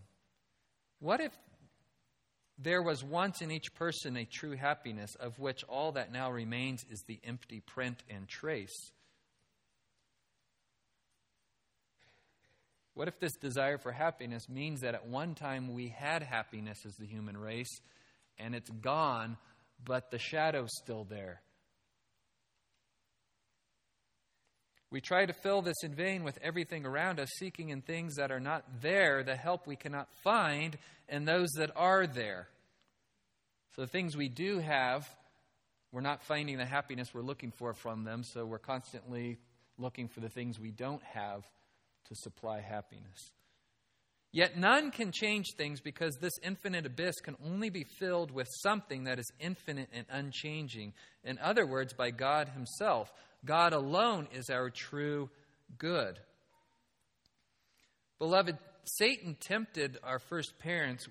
[0.99, 1.31] What if
[2.57, 6.85] there was once in each person a true happiness, of which all that now remains
[6.89, 8.91] is the empty print and trace?
[12.93, 16.95] What if this desire for happiness means that at one time we had happiness as
[16.95, 17.81] the human race
[18.37, 19.37] and it's gone,
[19.83, 21.41] but the shadow's still there?
[24.91, 28.31] We try to fill this in vain with everything around us, seeking in things that
[28.31, 30.77] are not there the help we cannot find
[31.09, 32.47] and those that are there.
[33.75, 35.07] So the things we do have,
[35.91, 39.37] we're not finding the happiness we're looking for from them, so we're constantly
[39.77, 41.43] looking for the things we don't have
[42.07, 43.31] to supply happiness.
[44.31, 49.05] Yet none can change things because this infinite abyss can only be filled with something
[49.05, 50.93] that is infinite and unchanging.
[51.23, 53.13] In other words, by God Himself.
[53.45, 55.29] God alone is our true
[55.77, 56.19] good.
[58.19, 61.07] Beloved, Satan tempted our first parents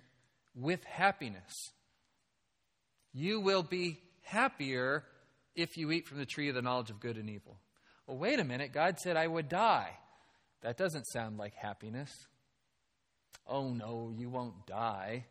[0.54, 1.52] with happiness.
[3.12, 5.04] You will be happier
[5.54, 7.58] if you eat from the tree of the knowledge of good and evil.
[8.06, 8.72] Well, wait a minute.
[8.72, 9.90] God said I would die.
[10.62, 12.10] That doesn't sound like happiness.
[13.46, 15.26] Oh, no, you won't die.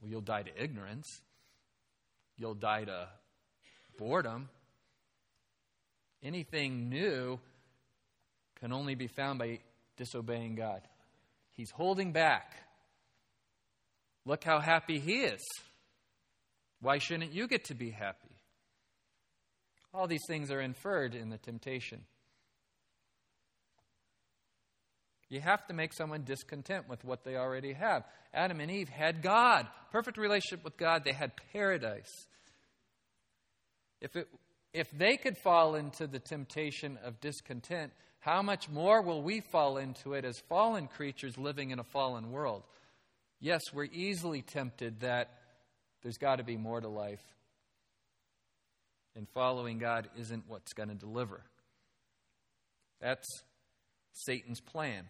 [0.00, 1.20] Well, you'll die to ignorance.
[2.36, 3.08] You'll die to
[3.98, 4.48] boredom.
[6.22, 7.38] Anything new
[8.60, 9.60] can only be found by
[9.96, 10.82] disobeying God.
[11.52, 12.52] He's holding back.
[14.24, 15.40] Look how happy he is.
[16.80, 18.36] Why shouldn't you get to be happy?
[19.94, 22.04] All these things are inferred in the temptation.
[25.28, 28.04] You have to make someone discontent with what they already have.
[28.32, 31.02] Adam and Eve had God, perfect relationship with God.
[31.04, 32.12] They had paradise.
[34.00, 34.28] If, it,
[34.76, 39.78] if they could fall into the temptation of discontent, how much more will we fall
[39.78, 42.62] into it as fallen creatures living in a fallen world?
[43.40, 45.30] Yes, we're easily tempted that
[46.02, 47.22] there's got to be more to life.
[49.14, 51.40] And following God isn't what's going to deliver.
[53.00, 53.26] That's
[54.12, 55.04] Satan's plan.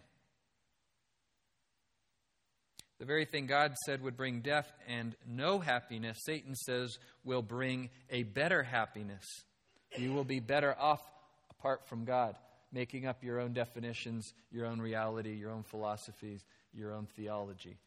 [2.99, 7.89] The very thing God said would bring death and no happiness, Satan says will bring
[8.09, 9.25] a better happiness.
[9.97, 11.01] You will be better off
[11.49, 12.35] apart from God,
[12.71, 16.43] making up your own definitions, your own reality, your own philosophies,
[16.73, 17.77] your own theology.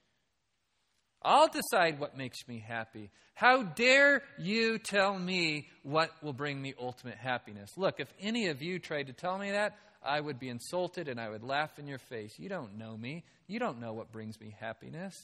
[1.22, 3.10] I'll decide what makes me happy.
[3.34, 7.70] How dare you tell me what will bring me ultimate happiness?
[7.76, 11.20] Look, if any of you tried to tell me that, I would be insulted and
[11.20, 12.38] I would laugh in your face.
[12.38, 13.24] You don't know me.
[13.46, 15.14] You don't know what brings me happiness.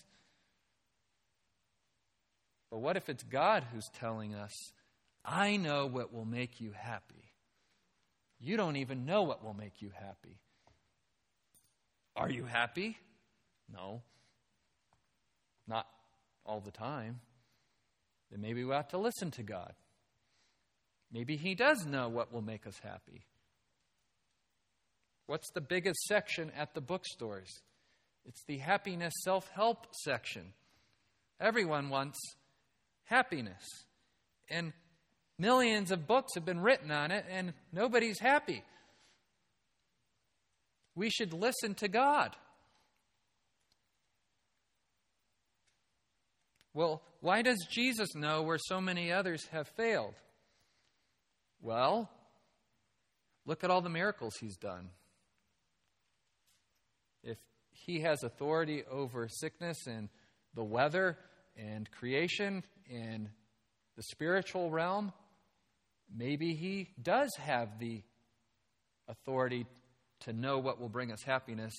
[2.70, 4.52] But what if it's God who's telling us,
[5.26, 7.32] I know what will make you happy?
[8.38, 10.38] You don't even know what will make you happy.
[12.14, 12.96] Are you happy?
[13.72, 14.02] No.
[15.66, 15.86] Not
[16.44, 17.20] all the time.
[18.30, 19.74] Then maybe we ought to listen to God.
[21.12, 23.26] Maybe He does know what will make us happy.
[25.26, 27.50] What's the biggest section at the bookstores?
[28.24, 30.52] It's the happiness self help section.
[31.40, 32.18] Everyone wants
[33.04, 33.64] happiness.
[34.48, 34.72] And
[35.38, 38.62] millions of books have been written on it, and nobody's happy.
[40.94, 42.34] We should listen to God.
[46.72, 50.14] Well, why does Jesus know where so many others have failed?
[51.60, 52.10] Well,
[53.46, 54.90] look at all the miracles he's done
[57.26, 57.38] if
[57.70, 60.08] he has authority over sickness and
[60.54, 61.18] the weather
[61.56, 63.28] and creation and
[63.96, 65.12] the spiritual realm,
[66.14, 68.02] maybe he does have the
[69.08, 69.66] authority
[70.20, 71.74] to know what will bring us happiness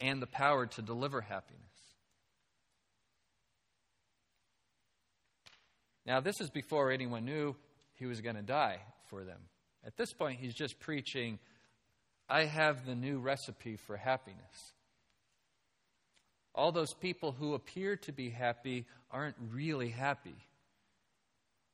[0.00, 1.60] and the power to deliver happiness.
[6.04, 7.54] Now, this is before anyone knew
[7.94, 9.38] he was going to die for them.
[9.84, 11.38] At this point, he's just preaching,
[12.28, 14.72] I have the new recipe for happiness.
[16.54, 20.34] All those people who appear to be happy aren't really happy.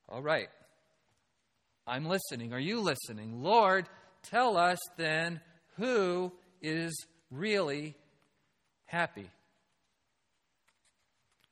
[0.09, 0.49] All right.
[1.89, 2.53] I'm listening.
[2.53, 3.43] Are you listening?
[3.43, 3.89] Lord,
[4.23, 5.41] tell us then
[5.77, 6.93] who is
[7.31, 7.97] really
[8.85, 9.31] happy.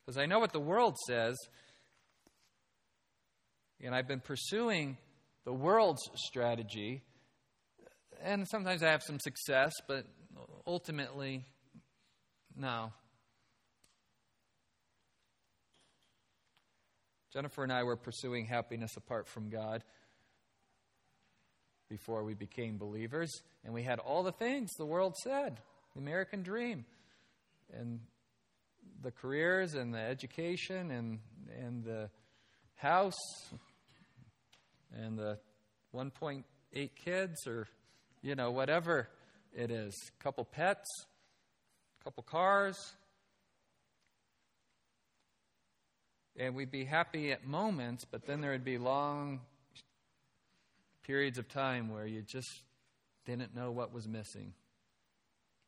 [0.04, 1.36] Because I know what the world says,
[3.82, 4.98] and I've been pursuing
[5.46, 7.02] the world's strategy,
[8.22, 10.04] and sometimes I have some success, but
[10.66, 11.46] ultimately,
[12.54, 12.92] no.
[17.32, 19.82] Jennifer and I were pursuing happiness apart from God
[21.88, 23.30] before we became believers,
[23.64, 25.60] and we had all the things the world said
[25.94, 26.84] the American dream,
[27.72, 28.00] and
[29.02, 31.20] the careers, and the education, and,
[31.58, 32.10] and the
[32.74, 33.14] house,
[34.94, 35.38] and the
[35.94, 37.66] 1.8 kids, or,
[38.22, 39.08] you know, whatever
[39.54, 39.94] it is.
[40.18, 40.86] A couple pets,
[42.00, 42.76] a couple cars.
[46.38, 49.40] And we'd be happy at moments, but then there would be long
[51.06, 52.62] periods of time where you just
[53.24, 54.52] didn't know what was missing.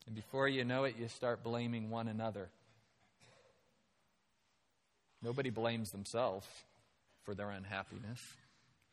[0.06, 2.48] And before you know it, you start blaming one another.
[5.22, 6.46] Nobody blames themselves
[7.24, 8.20] for their unhappiness.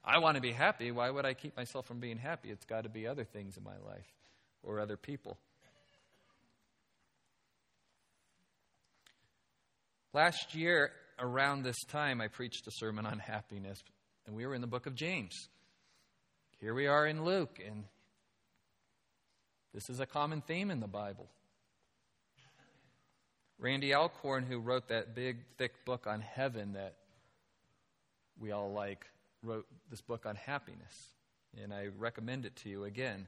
[0.03, 0.91] I want to be happy.
[0.91, 2.49] Why would I keep myself from being happy?
[2.49, 4.11] It's got to be other things in my life
[4.61, 5.37] or other people.
[10.13, 13.79] Last year, around this time, I preached a sermon on happiness,
[14.25, 15.49] and we were in the book of James.
[16.61, 17.83] Here we are in Luke, and
[19.73, 21.27] this is a common theme in the Bible.
[23.59, 26.95] Randy Alcorn, who wrote that big, thick book on heaven that
[28.39, 29.05] we all like,
[29.43, 31.09] wrote this book on happiness.
[31.61, 33.27] And I recommend it to you again.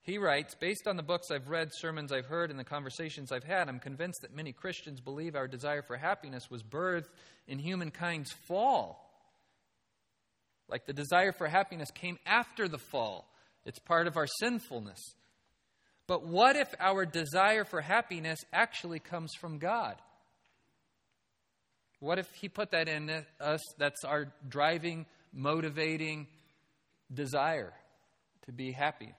[0.00, 3.44] He writes Based on the books I've read, sermons I've heard, and the conversations I've
[3.44, 7.10] had, I'm convinced that many Christians believe our desire for happiness was birthed
[7.46, 9.05] in humankind's fall.
[10.68, 13.28] Like the desire for happiness came after the fall,
[13.64, 15.00] it's part of our sinfulness.
[16.06, 19.96] But what if our desire for happiness actually comes from God?
[21.98, 23.10] What if He put that in
[23.40, 23.60] us?
[23.78, 26.26] That's our driving, motivating
[27.12, 27.72] desire
[28.44, 29.12] to be happy.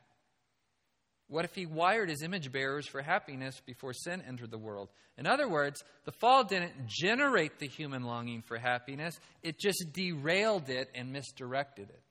[1.27, 4.89] What if He wired His image bearers for happiness before sin entered the world?
[5.17, 10.69] In other words, the fall didn't generate the human longing for happiness, it just derailed
[10.69, 12.01] it and misdirected it.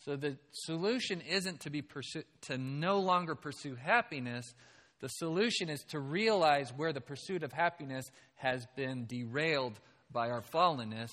[0.00, 4.54] So the solution isn't to be pursu- to no longer pursue happiness.
[5.00, 8.06] The solution is to realize where the pursuit of happiness
[8.36, 9.78] has been derailed
[10.10, 11.10] by our fallenness,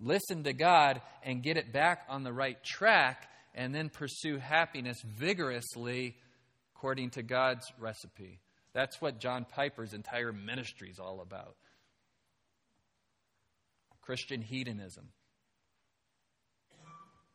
[0.00, 5.00] listen to God and get it back on the right track, and then pursue happiness
[5.02, 6.14] vigorously
[6.76, 8.38] according to God's recipe.
[8.74, 11.56] That's what John Piper's entire ministry is all about.
[14.02, 15.08] Christian hedonism.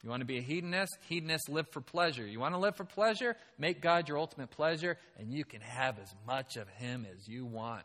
[0.04, 0.98] You want to be a hedonist?
[1.10, 2.26] Hedonists live for pleasure.
[2.26, 3.36] You want to live for pleasure?
[3.60, 7.46] Make God your ultimate pleasure, and you can have as much of Him as you
[7.46, 7.84] want.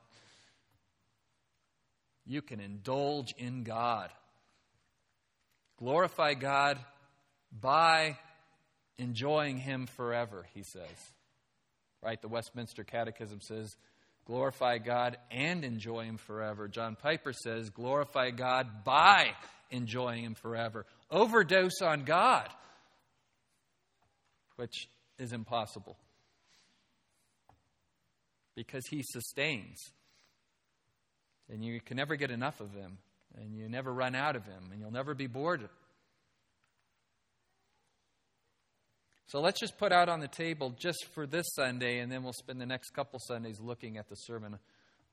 [2.25, 4.11] You can indulge in God.
[5.79, 6.79] Glorify God
[7.53, 8.17] by
[8.99, 11.13] enjoying Him forever, he says.
[12.03, 12.21] Right?
[12.21, 13.77] The Westminster Catechism says,
[14.27, 16.69] glorify God and enjoy Him forever.
[16.69, 19.33] John Piper says, glorify God by
[19.71, 20.87] enjoying Him forever.
[21.11, 22.49] Overdose on God,
[24.57, 24.89] which
[25.19, 25.97] is impossible
[28.55, 29.79] because He sustains.
[31.49, 32.99] And you can never get enough of Him,
[33.37, 35.69] and you never run out of Him, and you'll never be bored.
[39.29, 42.33] So let's just put out on the table just for this Sunday, and then we'll
[42.33, 44.59] spend the next couple Sundays looking at the Sermon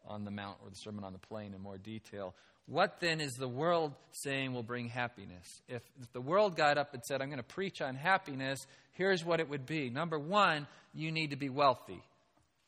[0.07, 2.35] on the Mount or the Sermon on the Plain in more detail.
[2.67, 5.47] What then is the world saying will bring happiness?
[5.67, 8.59] If, if the world got up and said, I'm going to preach on happiness,
[8.91, 9.89] here's what it would be.
[9.89, 12.01] Number one, you need to be wealthy.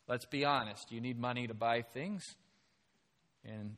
[0.08, 0.90] Let's be honest.
[0.90, 2.24] You need money to buy things,
[3.44, 3.76] and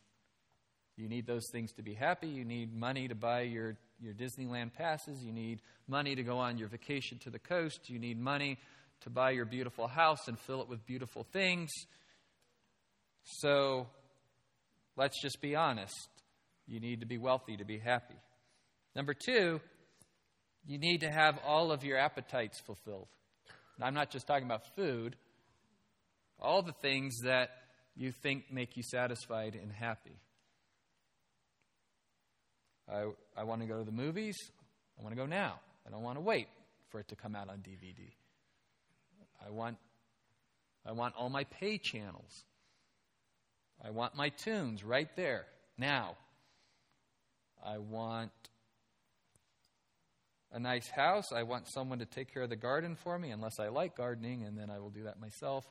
[0.98, 2.26] you need those things to be happy.
[2.26, 5.22] You need money to buy your, your Disneyland passes.
[5.22, 7.88] You need money to go on your vacation to the coast.
[7.88, 8.58] You need money
[9.02, 11.70] to buy your beautiful house and fill it with beautiful things.
[13.22, 13.86] So
[14.96, 16.08] let's just be honest.
[16.66, 18.16] You need to be wealthy to be happy.
[18.96, 19.60] Number two,
[20.66, 23.06] you need to have all of your appetites fulfilled.
[23.76, 25.14] And I'm not just talking about food,
[26.40, 27.50] all the things that
[27.94, 30.18] you think make you satisfied and happy.
[32.90, 34.36] I, I want to go to the movies.
[34.98, 35.60] I want to go now.
[35.86, 36.48] I don't want to wait
[36.88, 38.10] for it to come out on DVD.
[39.46, 39.76] I want,
[40.86, 42.44] I want all my pay channels.
[43.84, 46.16] I want my tunes right there, now.
[47.64, 48.32] I want
[50.52, 51.32] a nice house.
[51.32, 54.44] I want someone to take care of the garden for me, unless I like gardening,
[54.44, 55.64] and then I will do that myself.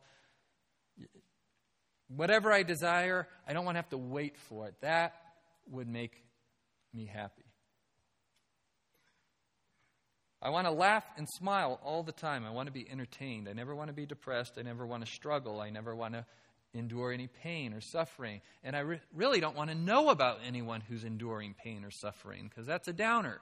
[2.08, 4.76] Whatever I desire, I don't want to have to wait for it.
[4.82, 5.14] That
[5.70, 6.24] would make
[6.98, 7.46] me happy.
[10.42, 12.46] I want to laugh and smile all the time.
[12.46, 13.48] I want to be entertained.
[13.48, 14.54] I never want to be depressed.
[14.58, 15.62] I never want to struggle.
[15.62, 16.26] I never want to
[16.74, 18.42] endure any pain or suffering.
[18.64, 22.50] And I re- really don't want to know about anyone who's enduring pain or suffering
[22.50, 23.40] because that's a downer.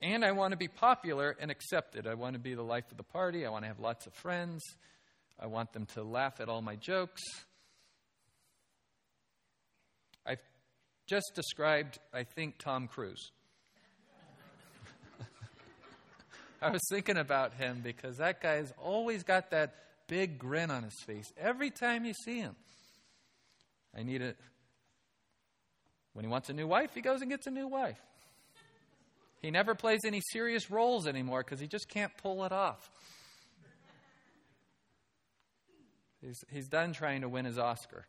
[0.00, 2.06] And I want to be popular and accepted.
[2.06, 3.46] I want to be the life of the party.
[3.46, 4.62] I want to have lots of friends.
[5.40, 7.22] I want them to laugh at all my jokes.
[10.26, 10.40] I've
[11.06, 13.30] just described, I think, Tom Cruise.
[16.62, 19.74] I was thinking about him because that guy's always got that
[20.06, 22.56] big grin on his face every time you see him.
[23.96, 24.36] I need it.
[26.14, 28.00] When he wants a new wife, he goes and gets a new wife.
[29.42, 32.90] He never plays any serious roles anymore because he just can't pull it off.
[36.22, 38.06] He's, he's done trying to win his Oscar.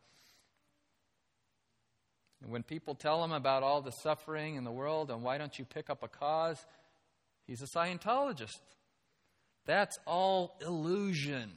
[2.45, 5.57] And when people tell him about all the suffering in the world and why don't
[5.57, 6.63] you pick up a cause,
[7.47, 8.61] he's a Scientologist.
[9.65, 11.53] That's all illusion.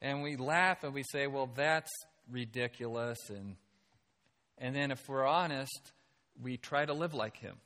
[0.00, 1.92] And we laugh and we say, well, that's
[2.30, 3.18] ridiculous.
[3.28, 3.56] And,
[4.56, 5.92] and then if we're honest,
[6.42, 7.56] we try to live like him.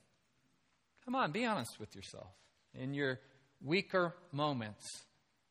[1.04, 2.32] Come on, be honest with yourself.
[2.74, 3.20] In your
[3.62, 4.84] weaker moments,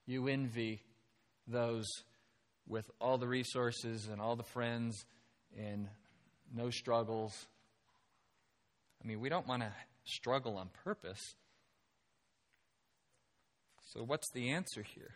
[0.06, 0.82] you envy
[1.48, 1.88] those
[2.68, 5.06] with all the resources and all the friends
[5.58, 5.88] and
[6.54, 7.34] no struggles.
[9.04, 9.72] I mean, we don't want to
[10.06, 11.36] struggle on purpose.
[13.94, 15.16] So, what's the answer here?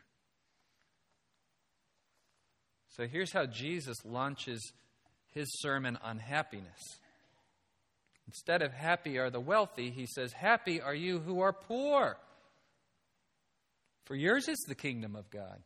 [2.90, 4.74] So, here's how Jesus launches
[5.34, 7.00] his sermon on happiness.
[8.28, 12.18] Instead of happy are the wealthy, he says, Happy are you who are poor,
[14.06, 15.62] for yours is the kingdom of God.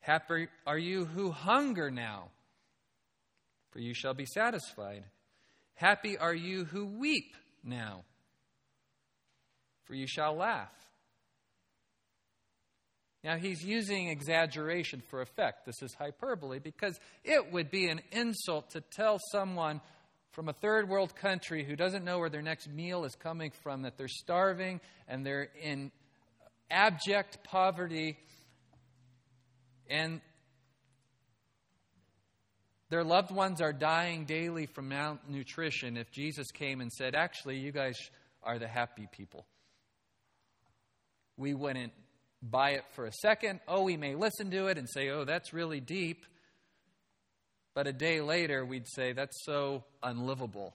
[0.00, 2.28] Happy are you who hunger now,
[3.70, 5.04] for you shall be satisfied.
[5.74, 8.04] Happy are you who weep now,
[9.84, 10.72] for you shall laugh.
[13.22, 15.66] Now, he's using exaggeration for effect.
[15.66, 19.82] This is hyperbole because it would be an insult to tell someone
[20.32, 23.82] from a third world country who doesn't know where their next meal is coming from
[23.82, 25.90] that they're starving and they're in
[26.70, 28.16] abject poverty
[29.90, 30.20] and
[32.90, 37.72] their loved ones are dying daily from malnutrition if Jesus came and said, Actually, you
[37.72, 37.96] guys
[38.42, 39.46] are the happy people.
[41.36, 41.92] We wouldn't
[42.42, 43.60] buy it for a second.
[43.68, 46.24] Oh, we may listen to it and say, Oh, that's really deep.
[47.74, 50.74] But a day later, we'd say, That's so unlivable.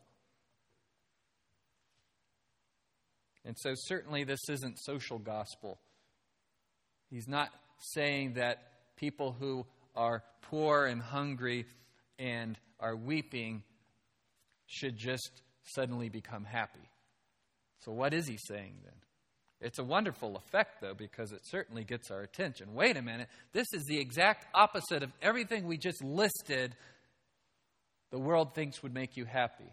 [3.43, 5.78] And so, certainly, this isn't social gospel.
[7.11, 7.49] He's not
[7.93, 8.63] saying that
[8.96, 9.66] people who
[9.96, 11.66] are poor and hungry
[12.20, 13.64] and are weeping
[14.68, 16.89] should just suddenly become happy.
[17.80, 18.93] So, what is he saying then?
[19.62, 22.74] It's a wonderful effect, though, because it certainly gets our attention.
[22.74, 26.76] Wait a minute, this is the exact opposite of everything we just listed
[28.12, 29.72] the world thinks would make you happy.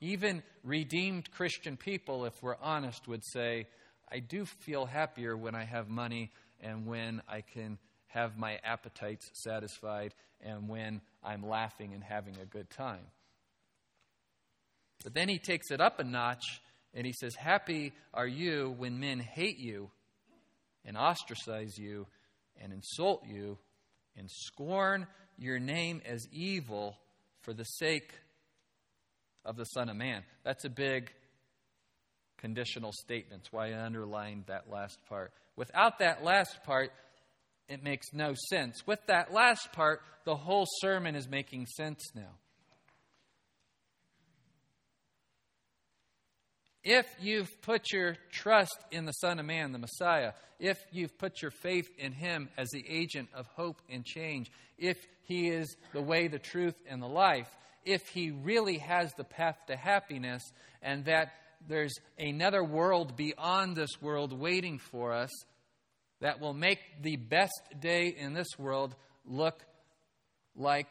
[0.00, 3.66] Even redeemed Christian people, if we're honest, would say,
[4.10, 6.30] I do feel happier when I have money
[6.60, 12.46] and when I can have my appetites satisfied and when I'm laughing and having a
[12.46, 13.06] good time.
[15.04, 16.60] But then he takes it up a notch
[16.92, 19.90] and he says, Happy are you when men hate you
[20.84, 22.06] and ostracize you
[22.60, 23.58] and insult you
[24.16, 25.06] and scorn
[25.38, 26.96] your name as evil
[27.42, 28.12] for the sake
[29.44, 30.22] of the Son of Man.
[30.44, 31.12] That's a big
[32.40, 35.32] conditional statements, why I underlined that last part.
[35.56, 36.90] Without that last part,
[37.68, 38.86] it makes no sense.
[38.86, 42.32] With that last part, the whole sermon is making sense now.
[46.82, 51.42] If you've put your trust in the Son of Man, the Messiah, if you've put
[51.42, 56.00] your faith in Him as the agent of hope and change, if He is the
[56.00, 57.48] way, the truth, and the life,
[57.84, 60.42] if He really has the path to happiness,
[60.80, 61.32] and that
[61.66, 65.30] there's another world beyond this world waiting for us
[66.20, 68.94] that will make the best day in this world
[69.24, 69.64] look
[70.56, 70.90] like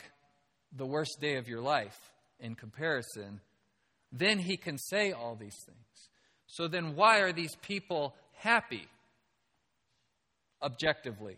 [0.75, 1.97] the worst day of your life
[2.39, 3.41] in comparison,
[4.11, 6.09] then he can say all these things.
[6.47, 8.87] So then, why are these people happy
[10.61, 11.37] objectively?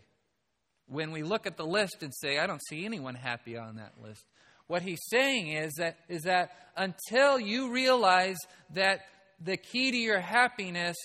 [0.88, 3.92] When we look at the list and say, I don't see anyone happy on that
[4.02, 4.24] list.
[4.68, 8.38] What he's saying is that, is that until you realize
[8.74, 9.00] that
[9.42, 10.96] the key to your happiness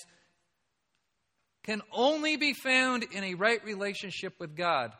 [1.64, 4.92] can only be found in a right relationship with God,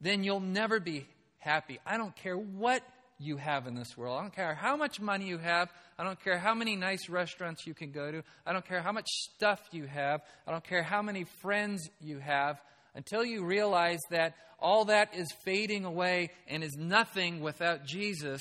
[0.00, 1.06] then you'll never be
[1.38, 1.80] happy.
[1.84, 2.82] I don't care what
[3.18, 4.18] you have in this world.
[4.18, 5.68] I don't care how much money you have.
[5.98, 8.22] I don't care how many nice restaurants you can go to.
[8.46, 10.20] I don't care how much stuff you have.
[10.46, 12.60] I don't care how many friends you have.
[12.94, 18.40] Until you realize that all that is fading away and is nothing without Jesus,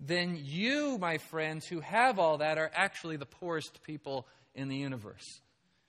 [0.00, 4.76] then you, my friends, who have all that, are actually the poorest people in the
[4.76, 5.40] universe.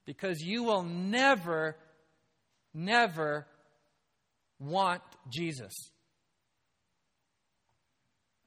[0.05, 1.75] Because you will never,
[2.73, 3.45] never
[4.59, 5.73] want Jesus.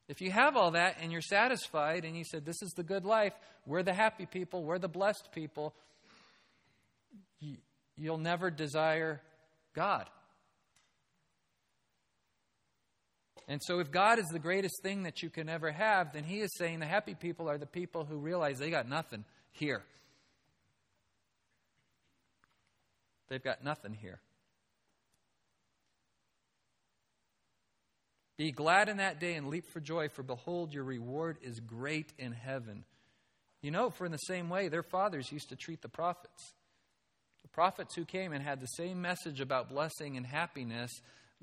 [0.09, 3.05] If you have all that and you're satisfied and you said, This is the good
[3.05, 3.33] life,
[3.65, 5.75] we're the happy people, we're the blessed people,
[7.97, 9.21] you'll never desire
[9.75, 10.09] God.
[13.49, 16.41] And so, if God is the greatest thing that you can ever have, then He
[16.41, 19.83] is saying the happy people are the people who realize they got nothing here.
[23.29, 24.21] They've got nothing here.
[28.37, 32.13] Be glad in that day and leap for joy, for behold, your reward is great
[32.19, 32.85] in heaven.
[33.63, 36.55] You know, for in the same way, their fathers used to treat the prophets.
[37.43, 40.91] The prophets who came and had the same message about blessing and happiness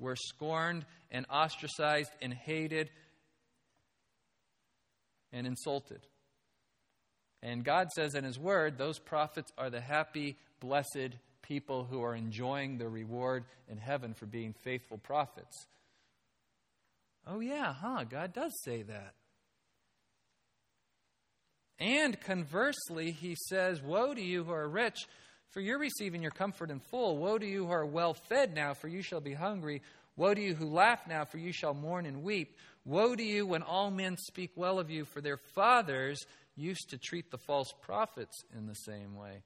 [0.00, 2.90] were scorned and ostracized and hated
[5.32, 6.00] and insulted.
[7.42, 12.14] And God says in His Word, those prophets are the happy, blessed people who are
[12.14, 15.66] enjoying the reward in heaven for being faithful prophets.
[17.26, 18.04] Oh, yeah, huh?
[18.04, 19.14] God does say that.
[21.78, 25.06] And conversely, he says, Woe to you who are rich,
[25.50, 27.18] for you're receiving your comfort in full.
[27.18, 29.82] Woe to you who are well fed now, for you shall be hungry.
[30.16, 32.56] Woe to you who laugh now, for you shall mourn and weep.
[32.84, 36.24] Woe to you when all men speak well of you, for their fathers
[36.56, 39.42] used to treat the false prophets in the same way.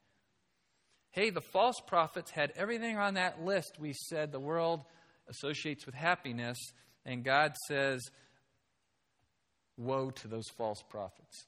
[1.11, 4.81] Hey, the false prophets had everything on that list we said the world
[5.29, 6.59] associates with happiness,
[7.07, 8.03] and God says,
[9.77, 11.47] Woe to those false prophets.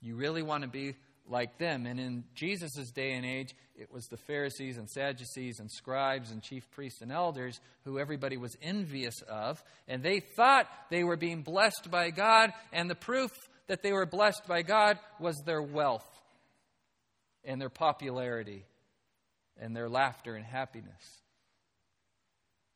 [0.00, 0.94] You really want to be
[1.30, 1.86] like them.
[1.86, 6.42] And in Jesus' day and age, it was the Pharisees and Sadducees and scribes and
[6.42, 9.62] chief priests and elders who everybody was envious of.
[9.86, 13.30] And they thought they were being blessed by God, and the proof
[13.66, 16.08] that they were blessed by God was their wealth
[17.44, 18.64] and their popularity
[19.60, 21.22] and their laughter and happiness.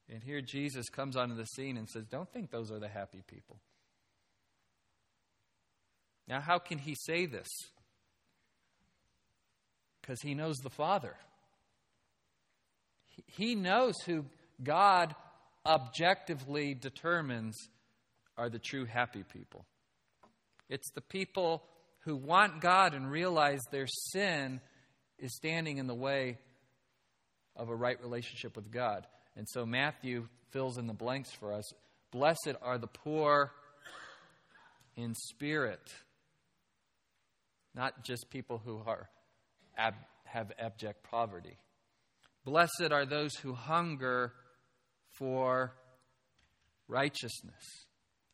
[0.09, 3.23] And here Jesus comes onto the scene and says, Don't think those are the happy
[3.27, 3.59] people.
[6.29, 7.49] Now, how can he say this?
[10.03, 11.15] Because he knows the Father.
[13.27, 14.27] He knows who
[14.63, 15.15] God
[15.65, 17.57] objectively determines
[18.37, 19.65] are the true happy people.
[20.69, 21.63] It's the people
[22.01, 24.61] who want God and realize their sin
[25.19, 26.39] is standing in the way
[27.55, 29.07] of a right relationship with God.
[29.37, 31.73] And so Matthew fills in the blanks for us.
[32.11, 33.53] Blessed are the poor
[34.97, 35.93] in spirit,
[37.75, 39.09] not just people who are
[39.77, 39.95] ab-
[40.25, 41.57] have abject poverty.
[42.45, 44.33] Blessed are those who hunger
[45.11, 45.73] for
[46.89, 47.87] righteousness.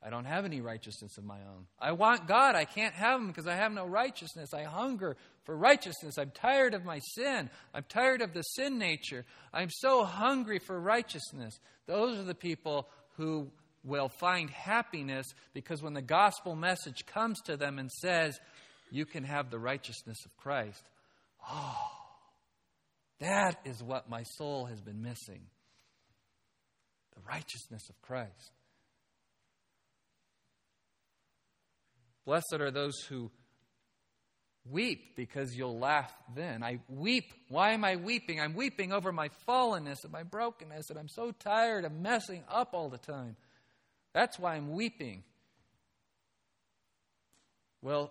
[0.03, 1.66] I don't have any righteousness of my own.
[1.80, 2.55] I want God.
[2.55, 4.55] I can't have Him because I have no righteousness.
[4.55, 6.18] I hunger for righteousness.
[6.18, 7.51] I'm tired of my sin.
[7.74, 9.24] I'm tired of the sin nature.
[9.53, 11.59] I'm so hungry for righteousness.
[11.86, 13.51] Those are the people who
[13.82, 18.39] will find happiness because when the gospel message comes to them and says,
[18.93, 20.82] You can have the righteousness of Christ,
[21.51, 21.90] oh,
[23.20, 25.42] that is what my soul has been missing
[27.14, 28.53] the righteousness of Christ.
[32.24, 33.30] Blessed are those who
[34.70, 36.62] weep because you'll laugh then.
[36.62, 37.32] I weep.
[37.49, 38.40] Why am I weeping?
[38.40, 42.74] I'm weeping over my fallenness and my brokenness, and I'm so tired of messing up
[42.74, 43.36] all the time.
[44.12, 45.22] That's why I'm weeping.
[47.80, 48.11] Well,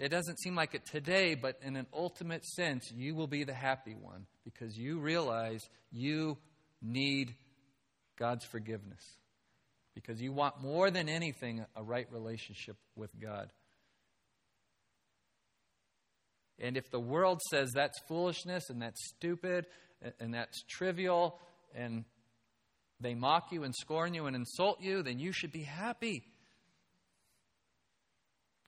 [0.00, 3.52] it doesn't seem like it today, but in an ultimate sense, you will be the
[3.52, 6.38] happy one because you realize you
[6.80, 7.34] need
[8.18, 9.02] God's forgiveness.
[9.94, 13.52] Because you want more than anything a right relationship with God.
[16.58, 19.66] And if the world says that's foolishness and that's stupid
[20.18, 21.38] and that's trivial
[21.74, 22.06] and
[23.00, 26.24] they mock you and scorn you and insult you, then you should be happy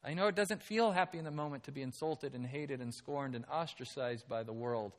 [0.04, 2.92] I know it doesn't feel happy in the moment to be insulted and hated and
[2.92, 4.92] scorned and ostracized by the world.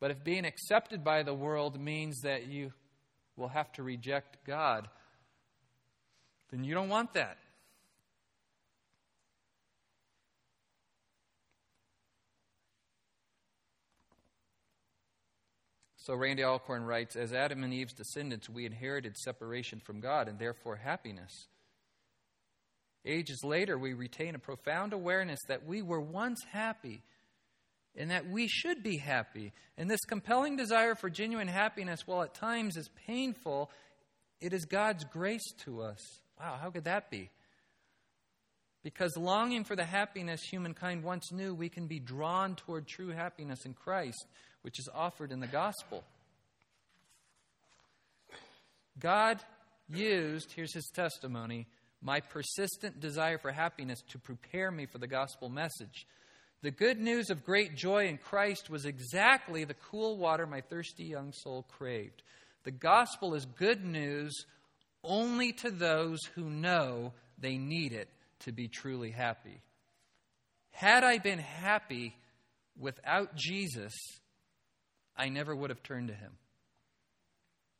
[0.00, 2.72] But if being accepted by the world means that you
[3.36, 4.88] will have to reject God,
[6.50, 7.38] then you don't want that.
[16.06, 20.38] So Randy Alcorn writes As Adam and Eve's descendants, we inherited separation from God and
[20.38, 21.48] therefore happiness.
[23.06, 27.02] Ages later, we retain a profound awareness that we were once happy
[27.96, 29.52] and that we should be happy.
[29.78, 33.70] And this compelling desire for genuine happiness, while at times is painful,
[34.40, 36.00] it is God's grace to us.
[36.38, 37.30] Wow, how could that be?
[38.82, 43.64] Because longing for the happiness humankind once knew, we can be drawn toward true happiness
[43.64, 44.26] in Christ,
[44.62, 46.04] which is offered in the gospel.
[48.98, 49.40] God
[49.88, 51.66] used, here's his testimony,
[52.06, 56.06] my persistent desire for happiness to prepare me for the gospel message.
[56.62, 61.02] The good news of great joy in Christ was exactly the cool water my thirsty
[61.02, 62.22] young soul craved.
[62.62, 64.32] The gospel is good news
[65.02, 68.08] only to those who know they need it
[68.40, 69.60] to be truly happy.
[70.70, 72.14] Had I been happy
[72.78, 73.94] without Jesus,
[75.16, 76.34] I never would have turned to him.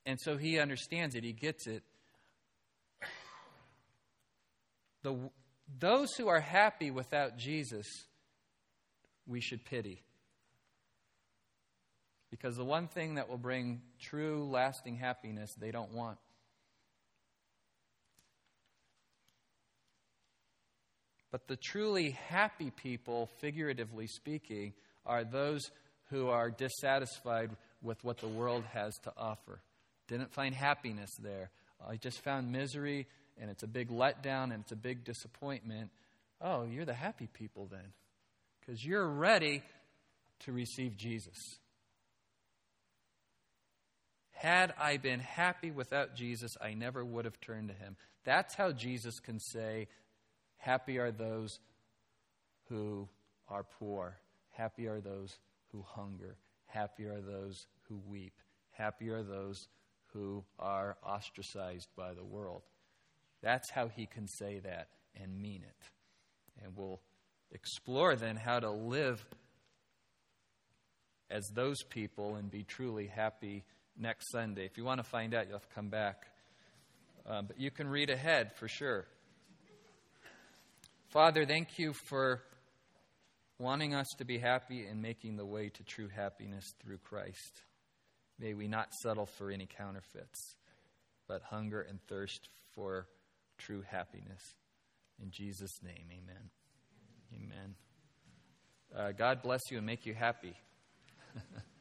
[0.04, 1.84] And so he understands it, he gets it.
[5.07, 5.30] The,
[5.78, 7.86] those who are happy without Jesus,
[9.24, 10.02] we should pity.
[12.28, 16.18] Because the one thing that will bring true, lasting happiness, they don't want.
[21.30, 24.72] But the truly happy people, figuratively speaking,
[25.04, 25.70] are those
[26.11, 29.61] who are dissatisfied with what the world has to offer.
[30.09, 31.50] Didn't find happiness there.
[31.88, 33.07] I just found misery,
[33.41, 35.91] and it's a big letdown, and it's a big disappointment.
[36.41, 37.93] Oh, you're the happy people then,
[38.61, 39.62] because you're ready
[40.41, 41.59] to receive Jesus.
[44.32, 47.97] Had I been happy without Jesus, I never would have turned to him.
[48.24, 49.89] That's how Jesus can say,
[50.59, 51.59] Happy are those
[52.68, 53.09] who
[53.49, 54.16] are poor.
[54.51, 55.39] Happy are those
[55.72, 56.37] who hunger.
[56.66, 58.34] Happy are those who weep.
[58.72, 59.68] Happy are those
[60.12, 62.62] who are ostracized by the world.
[63.43, 64.89] That's how he can say that
[65.20, 66.64] and mean it.
[66.64, 67.01] And we'll
[67.53, 69.24] explore then how to live
[71.30, 73.64] as those people and be truly happy
[73.99, 74.64] next Sunday.
[74.64, 76.26] If you want to find out, you'll have to come back.
[77.26, 79.07] Um, but you can read ahead for sure.
[81.09, 82.43] Father, thank you for
[83.59, 87.62] wanting us to be happy and making the way to true happiness through Christ.
[88.39, 90.57] May we not settle for any counterfeits,
[91.26, 93.07] but hunger and thirst for
[93.59, 94.54] true happiness.
[95.22, 96.50] In Jesus' name, amen.
[97.34, 97.74] Amen.
[98.94, 100.57] Uh, God bless you and make you happy.